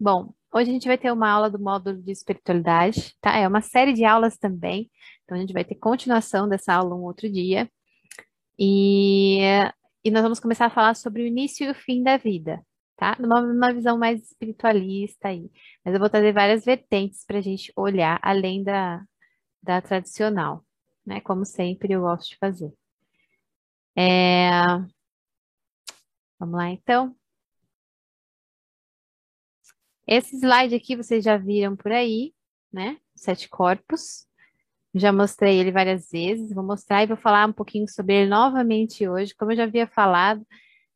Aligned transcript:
Bom, 0.00 0.32
hoje 0.54 0.70
a 0.70 0.72
gente 0.72 0.86
vai 0.86 0.96
ter 0.96 1.10
uma 1.12 1.28
aula 1.28 1.50
do 1.50 1.58
módulo 1.58 2.00
de 2.00 2.12
espiritualidade, 2.12 3.16
tá? 3.20 3.36
É 3.36 3.48
uma 3.48 3.60
série 3.60 3.92
de 3.92 4.04
aulas 4.04 4.36
também, 4.38 4.88
então 5.24 5.36
a 5.36 5.40
gente 5.40 5.52
vai 5.52 5.64
ter 5.64 5.74
continuação 5.74 6.48
dessa 6.48 6.72
aula 6.74 6.94
um 6.94 7.02
outro 7.02 7.28
dia. 7.30 7.68
E, 8.58 9.40
e 10.04 10.10
nós 10.10 10.22
vamos 10.22 10.40
começar 10.40 10.66
a 10.66 10.70
falar 10.70 10.94
sobre 10.94 11.22
o 11.22 11.26
início 11.26 11.66
e 11.66 11.70
o 11.70 11.74
fim 11.74 12.02
da 12.02 12.16
vida, 12.16 12.64
tá? 12.96 13.16
Numa, 13.18 13.40
numa 13.42 13.72
visão 13.72 13.98
mais 13.98 14.22
espiritualista 14.22 15.28
aí. 15.28 15.50
Mas 15.84 15.94
eu 15.94 16.00
vou 16.00 16.10
trazer 16.10 16.32
várias 16.32 16.64
vertentes 16.64 17.24
para 17.24 17.38
a 17.38 17.40
gente 17.42 17.72
olhar 17.76 18.20
além 18.22 18.62
da, 18.64 19.02
da 19.62 19.82
tradicional, 19.82 20.64
né? 21.06 21.20
Como 21.20 21.44
sempre 21.44 21.92
eu 21.94 22.02
gosto 22.02 22.30
de 22.30 22.38
fazer. 22.38 22.72
É... 23.96 24.48
Vamos 26.38 26.56
lá, 26.56 26.70
então. 26.70 27.17
Esse 30.08 30.36
slide 30.36 30.74
aqui 30.74 30.96
vocês 30.96 31.22
já 31.22 31.36
viram 31.36 31.76
por 31.76 31.92
aí, 31.92 32.32
né? 32.72 32.96
Sete 33.14 33.46
corpos. 33.46 34.26
Já 34.94 35.12
mostrei 35.12 35.58
ele 35.58 35.70
várias 35.70 36.08
vezes, 36.10 36.54
vou 36.54 36.64
mostrar 36.64 37.02
e 37.02 37.06
vou 37.06 37.16
falar 37.16 37.46
um 37.46 37.52
pouquinho 37.52 37.86
sobre 37.86 38.14
ele 38.14 38.30
novamente 38.30 39.06
hoje. 39.06 39.34
Como 39.34 39.52
eu 39.52 39.56
já 39.56 39.64
havia 39.64 39.86
falado, 39.86 40.42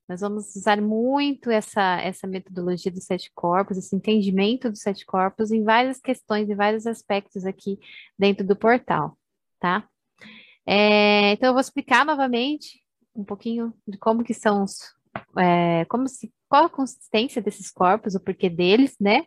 nós 0.08 0.22
vamos 0.22 0.56
usar 0.56 0.80
muito 0.80 1.50
essa, 1.50 2.00
essa 2.00 2.26
metodologia 2.26 2.90
dos 2.90 3.04
sete 3.04 3.30
corpos, 3.34 3.76
esse 3.76 3.94
entendimento 3.94 4.70
dos 4.70 4.80
sete 4.80 5.04
corpos 5.04 5.52
em 5.52 5.62
várias 5.62 6.00
questões, 6.00 6.48
em 6.48 6.56
vários 6.56 6.86
aspectos 6.86 7.44
aqui 7.44 7.78
dentro 8.18 8.46
do 8.46 8.56
portal, 8.56 9.18
tá? 9.60 9.86
É, 10.66 11.32
então, 11.32 11.48
eu 11.48 11.52
vou 11.52 11.60
explicar 11.60 12.06
novamente 12.06 12.82
um 13.14 13.24
pouquinho 13.24 13.74
de 13.86 13.98
como 13.98 14.24
que 14.24 14.32
são 14.32 14.62
os, 14.64 14.94
é, 15.38 15.84
como 15.84 16.08
se 16.08 16.32
qual 16.52 16.66
a 16.66 16.68
consistência 16.68 17.40
desses 17.40 17.70
corpos, 17.70 18.14
o 18.14 18.20
porquê 18.20 18.50
deles, 18.50 18.94
né? 19.00 19.24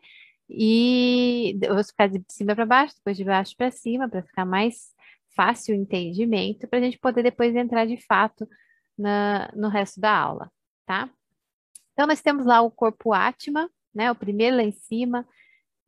E 0.47 1.57
eu 1.59 1.73
vou 1.73 1.83
ficar 1.83 2.07
de 2.07 2.23
cima 2.29 2.53
para 2.53 2.67
baixo, 2.67 2.93
depois 2.97 3.17
de 3.17 3.23
baixo 3.23 3.55
para 3.57 3.71
cima, 3.71 4.07
para 4.07 4.21
ficar 4.21 4.45
mais 4.45 4.93
fácil 5.35 5.73
o 5.75 5.79
entendimento, 5.79 6.67
para 6.67 6.77
a 6.77 6.81
gente 6.83 6.99
poder 6.99 7.23
depois 7.23 7.55
entrar 7.55 7.87
de 7.87 7.97
fato 8.05 8.47
na, 8.95 9.51
no 9.55 9.69
resto 9.69 9.99
da 9.99 10.15
aula, 10.15 10.51
tá? 10.85 11.09
Então, 11.93 12.05
nós 12.05 12.21
temos 12.21 12.45
lá 12.45 12.61
o 12.61 12.69
corpo 12.69 13.11
Atma, 13.11 13.71
né? 13.91 14.11
O 14.11 14.15
primeiro 14.15 14.57
lá 14.57 14.63
em 14.63 14.71
cima. 14.71 15.27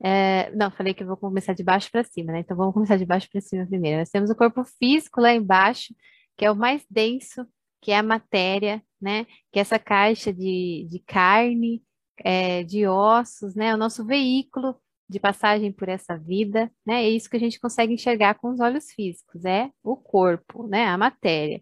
É, 0.03 0.49
não, 0.55 0.71
falei 0.71 0.95
que 0.95 1.03
eu 1.03 1.08
vou 1.08 1.17
começar 1.17 1.53
de 1.53 1.63
baixo 1.63 1.91
para 1.91 2.03
cima, 2.03 2.31
né? 2.31 2.39
Então, 2.39 2.58
vamos 2.58 2.73
começar 2.73 2.97
de 2.97 3.05
baixo 3.05 3.30
para 3.31 3.41
cima 3.41 3.63
primeiro. 3.67 3.99
Nós 3.99 4.09
temos 4.09 4.31
o 4.31 4.35
corpo 4.35 4.63
físico 4.63 5.21
lá 5.21 5.31
embaixo, 5.31 5.93
que 6.35 6.45
é 6.45 6.49
o 6.49 6.55
mais 6.55 6.83
denso, 6.89 7.45
que 7.80 7.91
é 7.91 7.97
a 7.99 8.02
matéria, 8.02 8.81
né? 9.01 9.25
Que 9.51 9.59
é 9.59 9.61
essa 9.61 9.79
caixa 9.79 10.33
de, 10.33 10.87
de 10.89 10.99
carne, 10.99 11.83
é, 12.19 12.63
de 12.63 12.87
ossos, 12.87 13.55
né? 13.55 13.73
O 13.73 13.77
nosso 13.77 14.05
veículo 14.05 14.75
de 15.09 15.19
passagem 15.19 15.71
por 15.71 15.89
essa 15.89 16.17
vida, 16.17 16.71
né? 16.85 17.03
É 17.05 17.09
isso 17.09 17.29
que 17.29 17.37
a 17.37 17.39
gente 17.39 17.59
consegue 17.59 17.93
enxergar 17.93 18.35
com 18.35 18.49
os 18.49 18.59
olhos 18.59 18.91
físicos, 18.91 19.45
é 19.45 19.71
o 19.83 19.95
corpo, 19.95 20.67
né? 20.67 20.85
A 20.87 20.97
matéria. 20.97 21.61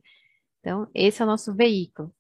Então, 0.60 0.90
esse 0.94 1.22
é 1.22 1.26
o 1.26 1.28
nosso 1.28 1.54
veículo. 1.56 2.14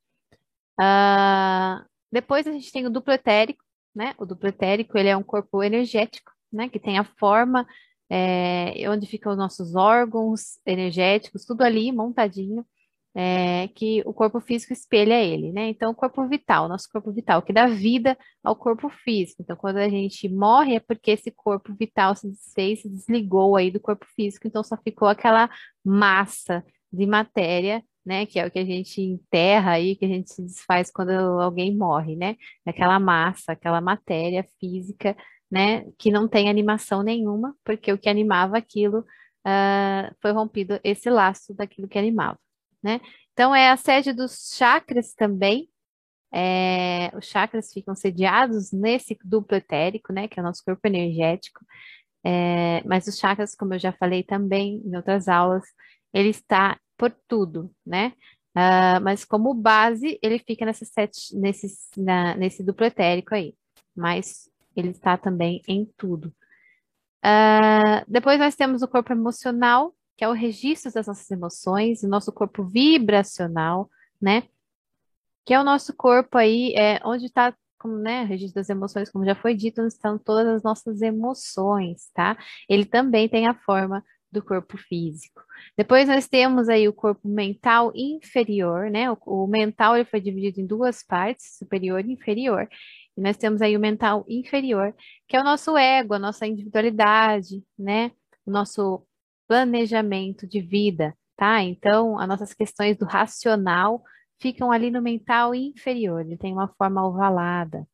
Ah, 0.79 1.85
depois 2.11 2.47
a 2.47 2.51
gente 2.51 2.71
tem 2.71 2.85
o 2.85 2.89
duplo 2.89 3.13
etérico, 3.13 3.63
né? 3.95 4.13
O 4.17 4.25
duplo 4.25 4.49
etérico, 4.49 4.97
ele 4.97 5.09
é 5.09 5.17
um 5.17 5.23
corpo 5.23 5.63
energético, 5.63 6.31
né? 6.51 6.69
Que 6.69 6.79
tem 6.79 6.97
a 6.99 7.03
forma 7.03 7.67
é, 8.09 8.89
onde 8.89 9.07
ficam 9.07 9.31
os 9.31 9.37
nossos 9.37 9.75
órgãos 9.75 10.59
energéticos, 10.65 11.45
tudo 11.45 11.63
ali 11.63 11.91
montadinho 11.91 12.65
é, 13.15 13.69
que 13.69 14.03
o 14.05 14.13
corpo 14.13 14.41
físico 14.41 14.73
espelha 14.73 15.23
ele, 15.23 15.53
né? 15.53 15.69
Então, 15.69 15.91
o 15.91 15.95
corpo 15.95 16.27
vital, 16.27 16.67
nosso 16.67 16.89
corpo 16.91 17.13
vital, 17.13 17.41
que 17.41 17.53
dá 17.53 17.65
vida 17.65 18.17
ao 18.43 18.55
corpo 18.57 18.89
físico. 18.89 19.41
Então, 19.41 19.55
quando 19.55 19.77
a 19.77 19.87
gente 19.87 20.27
morre, 20.27 20.75
é 20.75 20.79
porque 20.81 21.11
esse 21.11 21.31
corpo 21.31 21.73
vital 21.73 22.13
se 22.15 22.27
desfez, 22.29 22.81
se 22.81 22.89
desligou 22.89 23.55
aí 23.55 23.71
do 23.71 23.79
corpo 23.79 24.05
físico, 24.15 24.47
então 24.47 24.61
só 24.63 24.75
ficou 24.77 25.07
aquela 25.07 25.49
massa 25.83 26.63
de 26.91 27.05
matéria, 27.05 27.81
né? 28.05 28.25
Que 28.25 28.37
é 28.37 28.45
o 28.47 28.51
que 28.51 28.59
a 28.59 28.65
gente 28.65 29.01
enterra 29.01 29.71
aí, 29.71 29.95
que 29.95 30.05
a 30.05 30.09
gente 30.09 30.33
se 30.33 30.41
desfaz 30.41 30.91
quando 30.91 31.11
alguém 31.11 31.75
morre, 31.75 32.17
né? 32.17 32.35
Aquela 32.65 32.99
massa, 32.99 33.53
aquela 33.53 33.79
matéria 33.79 34.45
física, 34.59 35.15
né? 35.49 35.85
Que 35.97 36.11
não 36.11 36.27
tem 36.27 36.49
animação 36.49 37.01
nenhuma, 37.01 37.55
porque 37.63 37.93
o 37.93 37.97
que 37.97 38.09
animava 38.09 38.57
aquilo 38.57 38.99
uh, 38.99 40.15
foi 40.21 40.31
rompido 40.31 40.79
esse 40.83 41.09
laço 41.09 41.53
daquilo 41.53 41.87
que 41.87 41.97
animava 41.97 42.37
né? 42.85 43.01
Então, 43.33 43.53
é 43.53 43.71
a 43.71 43.77
sede 43.77 44.13
dos 44.13 44.53
chakras 44.55 45.13
também. 45.15 45.67
É, 46.31 47.11
os 47.17 47.25
chakras 47.25 47.73
ficam 47.73 47.95
sediados 47.95 48.71
nesse 48.71 49.17
duplo 49.23 49.57
etérico, 49.57 50.13
né? 50.13 50.27
Que 50.27 50.39
é 50.39 50.43
o 50.43 50.45
nosso 50.45 50.63
corpo 50.63 50.87
energético. 50.87 51.65
É, 52.23 52.83
mas 52.85 53.07
os 53.07 53.17
chakras, 53.17 53.55
como 53.55 53.73
eu 53.73 53.79
já 53.79 53.91
falei 53.91 54.23
também 54.23 54.81
em 54.85 54.95
outras 54.95 55.27
aulas, 55.27 55.63
ele 56.13 56.29
está 56.29 56.79
por 56.97 57.11
tudo, 57.27 57.73
né? 57.85 58.13
Uh, 58.55 59.01
mas 59.03 59.25
como 59.25 59.53
base, 59.53 60.17
ele 60.21 60.39
fica 60.39 60.65
nessa 60.65 60.85
sete, 60.85 61.35
nesse, 61.35 61.67
na, 61.97 62.35
nesse 62.35 62.63
duplo 62.63 62.85
etérico 62.85 63.35
aí. 63.35 63.53
Mas 63.95 64.49
ele 64.75 64.89
está 64.89 65.17
também 65.17 65.61
em 65.67 65.85
tudo. 65.97 66.33
Uh, 67.25 68.05
depois 68.07 68.39
nós 68.39 68.55
temos 68.55 68.81
o 68.81 68.87
corpo 68.87 69.11
emocional, 69.11 69.93
que 70.17 70.23
é 70.23 70.27
o 70.27 70.33
registro 70.33 70.91
das 70.91 71.07
nossas 71.07 71.29
emoções, 71.29 72.03
o 72.03 72.07
nosso 72.07 72.31
corpo 72.31 72.63
vibracional, 72.63 73.89
né? 74.21 74.43
Que 75.45 75.53
é 75.53 75.59
o 75.59 75.63
nosso 75.63 75.93
corpo 75.95 76.37
aí, 76.37 76.73
é, 76.75 76.99
onde 77.05 77.25
está, 77.25 77.55
como, 77.77 77.97
né, 77.97 78.23
registro 78.23 78.55
das 78.55 78.69
emoções, 78.69 79.11
como 79.11 79.25
já 79.25 79.35
foi 79.35 79.53
dito, 79.53 79.81
onde 79.81 79.93
estão 79.93 80.17
todas 80.17 80.47
as 80.47 80.63
nossas 80.63 81.01
emoções, 81.01 82.09
tá? 82.13 82.37
Ele 82.69 82.85
também 82.85 83.29
tem 83.29 83.47
a 83.47 83.53
forma 83.53 84.03
do 84.31 84.43
corpo 84.43 84.77
físico. 84.77 85.41
Depois 85.77 86.07
nós 86.07 86.27
temos 86.27 86.67
aí 86.69 86.87
o 86.87 86.93
corpo 86.93 87.27
mental 87.27 87.91
inferior, 87.95 88.89
né? 88.91 89.09
O, 89.11 89.17
o 89.25 89.47
mental 89.47 89.95
ele 89.95 90.05
foi 90.05 90.19
dividido 90.21 90.59
em 90.61 90.65
duas 90.65 91.03
partes, 91.03 91.57
superior 91.57 92.03
e 92.05 92.11
inferior. 92.13 92.67
E 93.17 93.21
nós 93.21 93.37
temos 93.37 93.61
aí 93.61 93.77
o 93.77 93.79
mental 93.79 94.25
inferior, 94.27 94.93
que 95.27 95.37
é 95.37 95.41
o 95.41 95.43
nosso 95.43 95.77
ego, 95.77 96.13
a 96.13 96.19
nossa 96.19 96.45
individualidade, 96.45 97.63
né? 97.77 98.11
O 98.45 98.51
nosso 98.51 99.05
planejamento 99.47 100.47
de 100.47 100.61
vida, 100.61 101.15
tá? 101.35 101.61
Então, 101.61 102.19
as 102.19 102.27
nossas 102.27 102.53
questões 102.53 102.97
do 102.97 103.05
racional 103.05 104.03
ficam 104.39 104.71
ali 104.71 104.91
no 104.91 105.01
mental 105.01 105.55
inferior, 105.55 106.21
ele 106.21 106.37
tem 106.37 106.53
uma 106.53 106.67
forma 106.77 107.05
ovalada. 107.05 107.87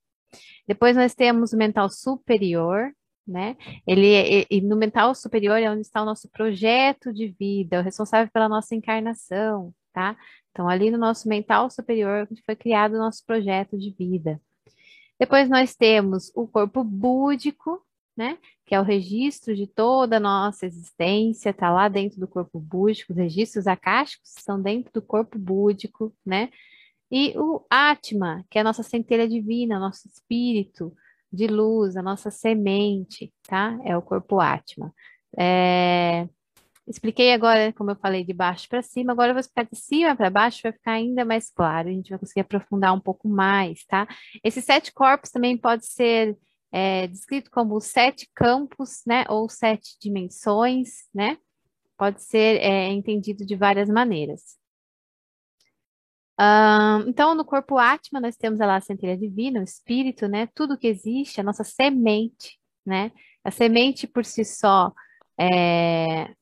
Depois 0.67 0.95
nós 0.95 1.13
temos 1.13 1.53
o 1.53 1.57
mental 1.57 1.90
superior, 1.90 2.91
né? 3.28 3.56
Ele 3.85 4.45
e 4.50 4.61
no 4.61 4.75
mental 4.75 5.13
superior 5.13 5.57
é 5.57 5.69
onde 5.69 5.81
está 5.81 6.01
o 6.01 6.06
nosso 6.06 6.29
projeto 6.29 7.13
de 7.13 7.28
vida, 7.28 7.79
o 7.79 7.84
responsável 7.84 8.31
pela 8.31 8.50
nossa 8.50 8.73
encarnação, 8.75 9.73
tá? 9.94 10.17
Então, 10.51 10.67
ali 10.67 10.91
no 10.91 10.97
nosso 10.97 11.28
mental 11.29 11.69
superior 11.69 12.28
foi 12.45 12.56
criado 12.56 12.94
o 12.94 13.00
nosso 13.00 13.25
projeto 13.25 13.78
de 13.78 13.91
vida. 13.91 14.41
Depois 15.19 15.50
nós 15.50 15.75
temos 15.75 16.31
o 16.35 16.47
corpo 16.47 16.84
búdico, 16.84 17.81
né? 18.16 18.38
Que 18.66 18.75
é 18.75 18.79
o 18.79 18.83
registro 18.83 19.55
de 19.55 19.67
toda 19.67 20.17
a 20.17 20.19
nossa 20.19 20.66
existência, 20.66 21.49
está 21.49 21.69
lá 21.72 21.88
dentro 21.88 22.19
do 22.19 22.27
corpo 22.27 22.59
búdico, 22.59 23.13
os 23.13 23.17
registros 23.17 23.67
acásticos 23.67 24.33
estão 24.38 24.61
dentro 24.61 24.91
do 24.94 25.01
corpo 25.01 25.38
búdico, 25.38 26.13
né? 26.25 26.49
E 27.11 27.33
o 27.38 27.66
Atma, 27.69 28.45
que 28.49 28.57
é 28.57 28.61
a 28.61 28.63
nossa 28.63 28.83
centelha 28.83 29.27
divina, 29.27 29.79
nosso 29.79 30.07
espírito 30.07 30.94
de 31.31 31.47
luz, 31.47 31.97
a 31.97 32.01
nossa 32.01 32.31
semente, 32.31 33.33
tá? 33.44 33.77
É 33.83 33.95
o 33.97 34.01
corpo 34.01 34.39
Atma. 34.39 34.93
É... 35.38 36.28
Expliquei 36.88 37.31
agora, 37.33 37.72
como 37.73 37.91
eu 37.91 37.95
falei, 37.95 38.23
de 38.25 38.33
baixo 38.33 38.67
para 38.67 38.81
cima, 38.81 39.13
agora 39.13 39.29
eu 39.29 39.33
vou 39.35 39.39
explicar 39.39 39.69
de 39.72 39.78
cima 39.78 40.16
para 40.16 40.29
baixo, 40.29 40.61
vai 40.63 40.72
ficar 40.73 40.91
ainda 40.93 41.23
mais 41.23 41.49
claro, 41.51 41.88
a 41.88 41.91
gente 41.91 42.09
vai 42.09 42.19
conseguir 42.19 42.41
aprofundar 42.41 42.93
um 42.93 42.99
pouco 42.99 43.29
mais, 43.29 43.85
tá? 43.85 44.07
Esses 44.43 44.66
sete 44.66 44.91
corpos 44.91 45.29
também 45.29 45.57
pode 45.57 45.85
ser 45.85 46.38
é 46.71 47.07
descrito 47.07 47.51
como 47.51 47.79
sete 47.81 48.29
campos, 48.34 49.01
né, 49.05 49.25
ou 49.29 49.49
sete 49.49 49.97
dimensões, 49.99 51.07
né? 51.13 51.37
Pode 51.97 52.23
ser 52.23 52.61
é, 52.61 52.87
entendido 52.90 53.46
de 53.46 53.55
várias 53.55 53.90
maneiras. 53.90 54.59
Então, 57.07 57.35
no 57.35 57.46
corpo 57.46 57.78
Atma, 57.78 58.19
nós 58.19 58.35
temos 58.35 58.59
lá 58.59 58.78
a 58.78 58.81
centelha 58.81 59.16
divina, 59.16 59.59
o 59.59 59.63
espírito, 59.63 60.28
né? 60.28 60.47
Tudo 60.55 60.78
que 60.78 60.87
existe, 60.87 61.40
a 61.40 61.43
nossa 61.43 61.63
semente, 61.63 62.59
né? 62.84 63.11
A 63.43 63.51
semente 63.51 64.07
por 64.07 64.25
si 64.25 64.43
só 64.43 64.91
é, 65.40 66.34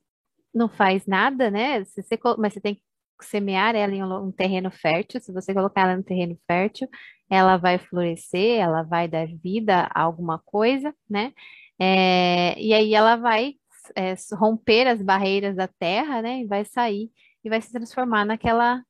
não 0.53 0.69
faz 0.69 1.05
nada, 1.05 1.51
né? 1.51 1.83
Você, 1.83 2.17
mas 2.37 2.53
você 2.53 2.61
tem 2.61 2.75
que 2.75 2.81
semear 3.21 3.75
ela 3.75 3.93
em 3.93 4.03
um 4.03 4.31
terreno 4.31 4.71
fértil. 4.71 5.19
Se 5.21 5.31
você 5.31 5.53
colocar 5.53 5.81
ela 5.81 5.97
no 5.97 6.03
terreno 6.03 6.37
fértil, 6.47 6.87
ela 7.29 7.57
vai 7.57 7.77
florescer, 7.77 8.59
ela 8.59 8.83
vai 8.83 9.07
dar 9.07 9.27
vida 9.27 9.89
a 9.93 10.01
alguma 10.01 10.39
coisa, 10.39 10.93
né? 11.09 11.33
É, 11.79 12.59
e 12.61 12.73
aí 12.73 12.93
ela 12.93 13.15
vai 13.15 13.55
é, 13.95 14.15
romper 14.33 14.87
as 14.87 15.01
barreiras 15.01 15.55
da 15.55 15.67
terra, 15.67 16.21
né? 16.21 16.41
E 16.41 16.47
vai 16.47 16.65
sair 16.65 17.11
e 17.43 17.49
vai 17.49 17.61
se 17.61 17.71
transformar 17.71 18.25
naquela, 18.25 18.83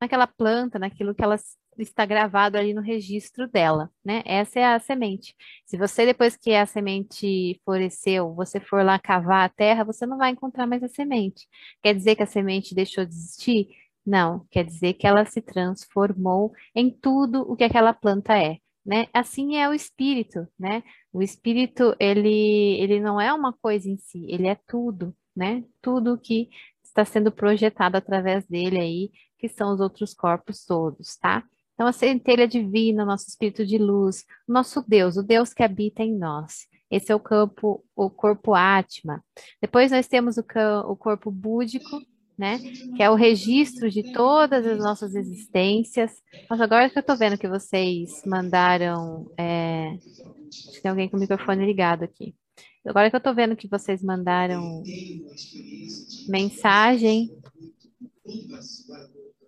naquela 0.00 0.26
planta, 0.26 0.78
naquilo 0.78 1.14
que 1.14 1.22
ela 1.22 1.36
está 1.82 2.04
gravado 2.06 2.56
ali 2.56 2.74
no 2.74 2.80
registro 2.80 3.48
dela, 3.48 3.90
né? 4.04 4.22
Essa 4.24 4.60
é 4.60 4.64
a 4.64 4.78
semente. 4.78 5.34
Se 5.66 5.76
você, 5.76 6.06
depois 6.06 6.36
que 6.36 6.54
a 6.54 6.66
semente 6.66 7.60
floresceu, 7.64 8.34
você 8.34 8.60
for 8.60 8.84
lá 8.84 8.98
cavar 8.98 9.44
a 9.46 9.48
terra, 9.48 9.84
você 9.84 10.06
não 10.06 10.18
vai 10.18 10.30
encontrar 10.30 10.66
mais 10.66 10.82
a 10.82 10.88
semente. 10.88 11.46
Quer 11.82 11.94
dizer 11.94 12.16
que 12.16 12.22
a 12.22 12.26
semente 12.26 12.74
deixou 12.74 13.04
de 13.04 13.14
existir? 13.14 13.68
Não, 14.04 14.46
quer 14.50 14.64
dizer 14.64 14.94
que 14.94 15.06
ela 15.06 15.24
se 15.24 15.40
transformou 15.40 16.52
em 16.74 16.90
tudo 16.90 17.42
o 17.42 17.56
que 17.56 17.64
aquela 17.64 17.92
planta 17.92 18.36
é, 18.36 18.58
né? 18.84 19.06
Assim 19.12 19.56
é 19.56 19.68
o 19.68 19.74
espírito, 19.74 20.46
né? 20.58 20.82
O 21.12 21.22
espírito, 21.22 21.94
ele, 22.00 22.80
ele 22.80 23.00
não 23.00 23.20
é 23.20 23.32
uma 23.32 23.52
coisa 23.52 23.88
em 23.88 23.96
si, 23.98 24.26
ele 24.28 24.48
é 24.48 24.56
tudo, 24.66 25.14
né? 25.36 25.64
Tudo 25.80 26.18
que 26.18 26.48
está 26.82 27.04
sendo 27.04 27.32
projetado 27.32 27.96
através 27.96 28.46
dele 28.46 28.78
aí, 28.78 29.10
que 29.38 29.48
são 29.48 29.72
os 29.72 29.80
outros 29.80 30.14
corpos 30.14 30.64
todos, 30.64 31.16
tá? 31.16 31.44
Então, 31.74 31.86
a 31.86 31.92
centelha 31.92 32.46
divina, 32.46 33.04
nosso 33.04 33.28
espírito 33.28 33.64
de 33.66 33.78
luz, 33.78 34.24
nosso 34.46 34.84
Deus, 34.86 35.16
o 35.16 35.22
Deus 35.22 35.52
que 35.52 35.62
habita 35.62 36.02
em 36.02 36.16
nós. 36.16 36.66
Esse 36.90 37.10
é 37.10 37.14
o 37.14 37.20
campo, 37.20 37.82
o 37.96 38.10
corpo 38.10 38.54
Atma. 38.54 39.24
Depois 39.60 39.90
nós 39.90 40.06
temos 40.06 40.36
o, 40.36 40.44
o 40.86 40.94
corpo 40.94 41.30
búdico, 41.30 41.98
né? 42.36 42.58
Que 42.96 43.02
é 43.02 43.08
o 43.08 43.14
registro 43.14 43.90
de 43.90 44.12
todas 44.12 44.66
as 44.66 44.78
nossas 44.78 45.14
existências. 45.14 46.12
Mas 46.50 46.60
agora 46.60 46.90
que 46.90 46.98
eu 46.98 47.00
estou 47.00 47.16
vendo 47.16 47.38
que 47.38 47.48
vocês 47.48 48.22
mandaram. 48.26 49.30
É... 49.38 49.88
Acho 49.88 50.72
que 50.72 50.82
tem 50.82 50.90
alguém 50.90 51.08
com 51.08 51.16
o 51.16 51.20
microfone 51.20 51.64
ligado 51.64 52.02
aqui. 52.02 52.34
Agora 52.84 53.08
que 53.08 53.16
eu 53.16 53.18
estou 53.18 53.34
vendo 53.34 53.56
que 53.56 53.68
vocês 53.68 54.02
mandaram 54.02 54.82
mensagem 56.28 57.30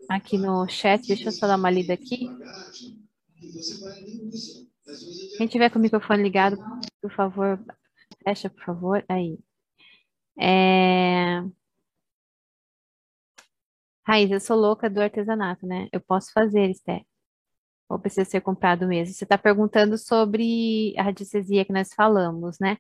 aqui 0.09 0.39
no 0.39 0.67
chat, 0.69 1.06
deixa 1.06 1.29
eu 1.29 1.33
só 1.33 1.47
dar 1.47 1.56
uma 1.56 1.71
lida 1.71 1.95
aqui. 1.95 2.29
Quem 5.37 5.47
tiver 5.47 5.71
com 5.71 5.79
o 5.79 5.83
microfone 5.83 6.23
ligado, 6.23 6.56
por 7.01 7.12
favor, 7.12 7.62
fecha, 8.23 8.51
por 8.51 8.65
favor. 8.65 9.05
Aí. 9.09 9.39
É... 10.39 11.43
Raiz, 14.06 14.31
eu 14.31 14.41
sou 14.41 14.56
louca 14.56 14.91
do 14.91 15.01
artesanato, 15.01 15.67
né? 15.67 15.89
Eu 15.93 16.01
posso 16.01 16.31
fazer, 16.33 16.71
Esther. 16.71 17.03
Ou 17.89 17.99
precisa 17.99 18.25
ser 18.25 18.41
comprado 18.41 18.87
mesmo? 18.87 19.15
Você 19.15 19.25
está 19.25 19.39
perguntando 19.39 19.97
sobre 19.97 20.95
a 20.99 21.03
radiestesia 21.03 21.65
que 21.65 21.73
nós 21.73 21.93
falamos, 21.95 22.59
né? 22.59 22.77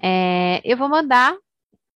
É, 0.00 0.60
eu 0.64 0.76
vou 0.76 0.88
mandar 0.88 1.36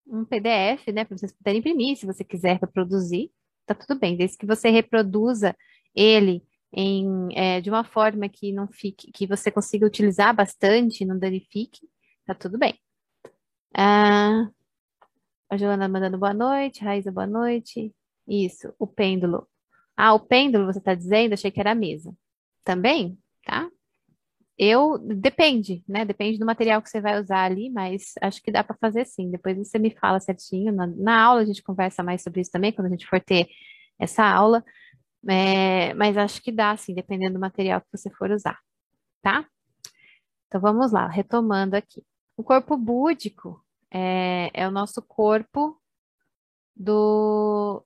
um 0.05 0.25
PDF, 0.25 0.87
né, 0.93 1.05
para 1.05 1.17
vocês 1.17 1.31
poderem 1.31 1.59
imprimir, 1.59 1.97
se 1.97 2.05
você 2.05 2.23
quiser 2.23 2.59
reproduzir, 2.59 3.31
tá 3.65 3.73
tudo 3.75 3.99
bem, 3.99 4.17
desde 4.17 4.37
que 4.37 4.45
você 4.45 4.69
reproduza 4.69 5.55
ele 5.95 6.43
em, 6.73 7.29
é, 7.37 7.61
de 7.61 7.69
uma 7.69 7.83
forma 7.83 8.27
que 8.27 8.51
não 8.51 8.67
fique, 8.67 9.11
que 9.11 9.27
você 9.27 9.51
consiga 9.51 9.85
utilizar 9.85 10.35
bastante, 10.35 11.05
não 11.05 11.17
danifique, 11.17 11.87
tá 12.25 12.33
tudo 12.33 12.57
bem. 12.57 12.79
Ah, 13.75 14.49
a 15.49 15.57
Joana 15.57 15.87
mandando 15.87 16.17
boa 16.17 16.33
noite, 16.33 16.83
Raíza, 16.83 17.11
boa 17.11 17.27
noite. 17.27 17.93
Isso, 18.27 18.73
o 18.79 18.87
pêndulo. 18.87 19.47
Ah, 19.95 20.13
o 20.13 20.19
pêndulo, 20.19 20.65
você 20.65 20.79
está 20.79 20.95
dizendo? 20.95 21.33
Achei 21.33 21.51
que 21.51 21.59
era 21.59 21.71
a 21.71 21.75
mesa. 21.75 22.15
Também, 22.63 23.17
tá? 23.45 23.69
Eu, 24.57 24.99
depende, 24.99 25.83
né? 25.87 26.05
Depende 26.05 26.37
do 26.37 26.45
material 26.45 26.81
que 26.81 26.89
você 26.89 27.01
vai 27.01 27.19
usar 27.19 27.43
ali, 27.43 27.69
mas 27.71 28.13
acho 28.21 28.41
que 28.41 28.51
dá 28.51 28.63
para 28.63 28.77
fazer 28.77 29.05
sim. 29.05 29.31
Depois 29.31 29.57
você 29.57 29.79
me 29.79 29.91
fala 29.91 30.19
certinho. 30.19 30.71
Na, 30.71 30.87
na, 30.87 31.21
aula 31.23 31.41
a 31.41 31.45
gente 31.45 31.63
conversa 31.63 32.03
mais 32.03 32.21
sobre 32.21 32.41
isso 32.41 32.51
também, 32.51 32.71
quando 32.71 32.87
a 32.87 32.89
gente 32.91 33.07
for 33.07 33.19
ter 33.19 33.47
essa 33.99 34.23
aula. 34.23 34.63
É, 35.27 35.93
mas 35.95 36.17
acho 36.17 36.41
que 36.41 36.51
dá, 36.51 36.75
sim, 36.77 36.93
dependendo 36.93 37.35
do 37.35 37.39
material 37.39 37.81
que 37.81 37.87
você 37.91 38.09
for 38.11 38.29
usar, 38.31 38.59
tá? 39.21 39.47
Então 40.47 40.61
vamos 40.61 40.91
lá, 40.91 41.07
retomando 41.07 41.75
aqui. 41.75 42.03
O 42.37 42.43
corpo 42.43 42.77
búdico 42.77 43.63
é, 43.91 44.51
é 44.53 44.67
o 44.67 44.71
nosso 44.71 45.01
corpo 45.01 45.79
do, 46.75 47.83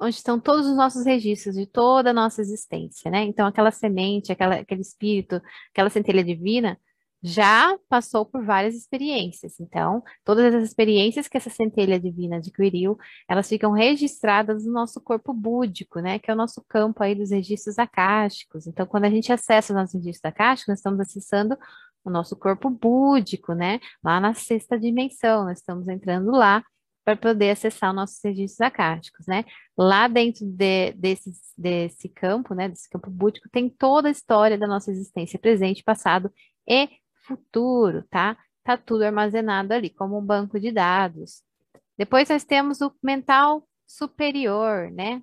onde 0.00 0.16
estão 0.16 0.40
todos 0.40 0.66
os 0.66 0.76
nossos 0.76 1.04
registros 1.04 1.54
de 1.56 1.66
toda 1.66 2.10
a 2.10 2.12
nossa 2.12 2.40
existência, 2.40 3.10
né? 3.10 3.22
Então, 3.24 3.46
aquela 3.46 3.70
semente, 3.70 4.32
aquela, 4.32 4.56
aquele 4.56 4.80
espírito, 4.82 5.40
aquela 5.72 5.90
centelha 5.90 6.24
divina 6.24 6.78
já 7.26 7.78
passou 7.88 8.26
por 8.26 8.44
várias 8.44 8.74
experiências. 8.74 9.58
Então, 9.58 10.02
todas 10.22 10.54
as 10.54 10.62
experiências 10.62 11.26
que 11.26 11.38
essa 11.38 11.48
centelha 11.48 11.98
divina 11.98 12.36
adquiriu, 12.36 12.98
elas 13.26 13.48
ficam 13.48 13.72
registradas 13.72 14.66
no 14.66 14.72
nosso 14.72 15.00
corpo 15.00 15.32
búdico, 15.32 16.00
né? 16.00 16.18
Que 16.18 16.30
é 16.30 16.34
o 16.34 16.36
nosso 16.36 16.62
campo 16.68 17.02
aí 17.02 17.14
dos 17.14 17.30
registros 17.30 17.78
acásticos. 17.78 18.66
Então, 18.66 18.84
quando 18.84 19.06
a 19.06 19.10
gente 19.10 19.32
acessa 19.32 19.72
os 19.72 19.76
nossos 19.80 19.94
registros 19.94 20.30
acásticos, 20.30 20.68
nós 20.68 20.78
estamos 20.80 21.00
acessando 21.00 21.56
o 22.04 22.10
nosso 22.10 22.36
corpo 22.36 22.68
búdico, 22.68 23.54
né? 23.54 23.80
Lá 24.02 24.20
na 24.20 24.34
sexta 24.34 24.78
dimensão, 24.78 25.44
nós 25.44 25.58
estamos 25.58 25.88
entrando 25.88 26.30
lá 26.30 26.62
para 27.04 27.16
poder 27.16 27.50
acessar 27.50 27.90
os 27.90 27.96
nossos 27.96 28.20
registros 28.24 28.60
acásticos, 28.60 29.26
né? 29.26 29.44
Lá 29.76 30.08
dentro 30.08 30.46
de, 30.46 30.92
desse, 30.92 31.30
desse 31.56 32.08
campo, 32.08 32.54
né, 32.54 32.68
desse 32.68 32.88
campo 32.88 33.10
búdico, 33.10 33.48
tem 33.50 33.68
toda 33.68 34.08
a 34.08 34.10
história 34.10 34.56
da 34.56 34.66
nossa 34.66 34.90
existência, 34.90 35.38
presente, 35.38 35.84
passado 35.84 36.32
e 36.66 36.88
futuro, 37.26 38.04
tá? 38.10 38.36
Tá 38.62 38.76
tudo 38.76 39.04
armazenado 39.04 39.74
ali, 39.74 39.90
como 39.90 40.18
um 40.18 40.24
banco 40.24 40.58
de 40.58 40.72
dados. 40.72 41.42
Depois 41.98 42.28
nós 42.28 42.44
temos 42.44 42.80
o 42.80 42.92
mental 43.02 43.68
superior, 43.86 44.90
né? 44.90 45.22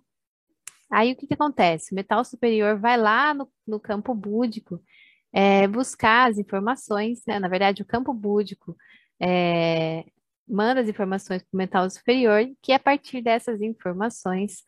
Aí 0.91 1.11
o 1.13 1.15
que 1.15 1.25
que 1.25 1.33
acontece? 1.33 1.93
O 1.93 1.95
mental 1.95 2.23
superior 2.23 2.77
vai 2.77 2.97
lá 2.97 3.33
no, 3.33 3.49
no 3.65 3.79
campo 3.79 4.13
búdico 4.13 4.79
é, 5.33 5.67
buscar 5.67 6.29
as 6.29 6.37
informações, 6.37 7.21
né? 7.25 7.39
Na 7.39 7.47
verdade, 7.47 7.81
o 7.81 7.85
campo 7.85 8.13
búdico 8.13 8.75
é, 9.19 10.05
manda 10.51 10.81
as 10.81 10.89
informações 10.89 11.41
para 11.43 11.55
o 11.55 11.57
mental 11.57 11.89
superior, 11.89 12.45
que 12.61 12.73
a 12.73 12.79
partir 12.79 13.21
dessas 13.21 13.61
informações 13.61 14.63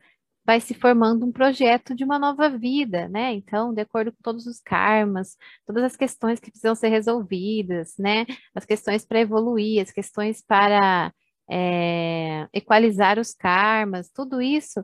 vai 0.46 0.60
se 0.60 0.74
formando 0.74 1.26
um 1.26 1.32
projeto 1.32 1.96
de 1.96 2.04
uma 2.04 2.20
nova 2.20 2.50
vida, 2.50 3.08
né? 3.10 3.34
Então, 3.34 3.74
de 3.74 3.82
acordo 3.82 4.12
com 4.12 4.18
todos 4.22 4.46
os 4.46 4.60
karmas, 4.60 5.38
todas 5.66 5.84
as 5.84 5.96
questões 5.96 6.40
que 6.40 6.52
precisam 6.52 6.76
ser 6.76 6.90
resolvidas, 6.90 7.94
né? 7.98 8.26
As 8.56 8.66
questões 8.66 9.06
para 9.06 9.20
evoluir, 9.22 9.82
as 9.82 9.92
questões 9.92 10.44
para 10.46 11.14
é, 11.50 12.48
equalizar 12.54 13.20
os 13.20 13.34
karmas, 13.34 14.10
tudo 14.10 14.42
isso 14.42 14.84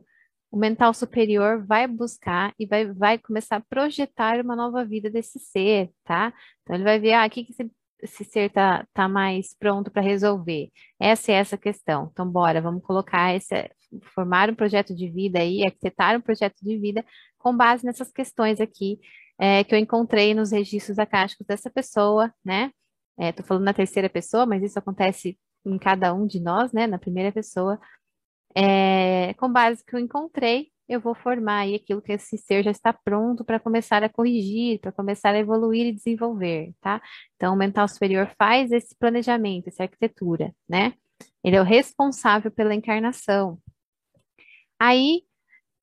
o 0.52 0.58
mental 0.58 0.94
superior 0.94 1.64
vai 1.66 1.88
buscar 1.88 2.54
e 2.58 2.66
vai, 2.66 2.92
vai 2.92 3.18
começar 3.18 3.58
a 3.58 3.62
projetar 3.62 4.44
uma 4.44 4.56
nova 4.56 4.84
vida 4.84 5.10
desse 5.10 5.40
ser, 5.40 5.92
tá? 6.04 6.34
Então 6.64 6.76
ele 6.76 6.84
vai 6.84 7.00
ver, 7.00 7.14
ah, 7.14 7.26
o 7.26 7.30
que, 7.30 7.46
que 7.46 7.54
esse 8.02 8.24
ser 8.24 8.48
está 8.48 8.86
tá 8.94 9.08
mais 9.08 9.56
pronto 9.58 9.92
para 9.92 10.02
resolver? 10.02 10.70
Essa 11.00 11.32
é 11.32 11.36
essa 11.36 11.58
questão. 11.58 12.10
Então, 12.12 12.30
bora, 12.30 12.62
vamos 12.62 12.84
colocar 12.84 13.36
esse, 13.36 13.70
formar 14.14 14.50
um 14.50 14.56
projeto 14.56 14.96
de 14.96 15.10
vida 15.10 15.40
aí, 15.40 15.64
arquitetar 15.66 16.16
um 16.18 16.22
projeto 16.22 16.56
de 16.62 16.78
vida 16.78 17.06
com 17.38 17.56
base 17.56 17.86
nessas 17.86 18.12
questões 18.12 18.60
aqui 18.60 19.00
é, 19.40 19.64
que 19.64 19.74
eu 19.74 19.80
encontrei 19.80 20.34
nos 20.34 20.52
registros 20.52 21.00
acásticos 21.00 21.48
dessa 21.48 21.70
pessoa, 21.70 22.34
né? 22.44 22.72
Estou 23.18 23.44
é, 23.44 23.48
falando 23.48 23.64
na 23.64 23.74
terceira 23.74 24.10
pessoa, 24.10 24.46
mas 24.46 24.64
isso 24.64 24.78
acontece 24.78 25.38
em 25.66 25.78
cada 25.78 26.14
um 26.14 26.28
de 26.28 26.40
nós, 26.40 26.72
né? 26.74 26.88
Na 26.88 27.00
primeira 27.00 27.32
pessoa, 27.32 27.80
é, 28.56 29.34
com 29.36 29.52
base 29.52 29.84
que 29.86 29.96
eu 29.96 30.00
encontrei 30.00 30.72
eu 30.90 31.00
vou 31.00 31.14
formar 31.14 31.60
aí 31.60 31.76
aquilo 31.76 32.02
que 32.02 32.12
esse 32.14 32.38
ser 32.38 32.64
já 32.64 32.72
está 32.72 32.92
pronto 32.92 33.46
para 33.46 33.60
começar 33.60 34.04
a 34.04 34.10
corrigir, 34.10 34.80
para 34.80 34.92
começar 34.92 35.36
a 35.36 35.38
evoluir 35.40 35.86
e 35.86 35.94
desenvolver, 35.94 36.74
tá? 36.82 37.00
Então, 37.36 37.54
o 37.54 37.58
mental 37.58 37.88
superior 37.88 38.32
faz 38.38 38.72
esse 38.72 38.96
planejamento, 38.98 39.68
essa 39.68 39.84
arquitetura, 39.84 40.54
né? 40.68 40.94
Ele 41.44 41.56
é 41.56 41.62
o 41.62 41.64
responsável 41.64 42.50
pela 42.50 42.74
encarnação. 42.74 43.60
Aí, 44.80 45.22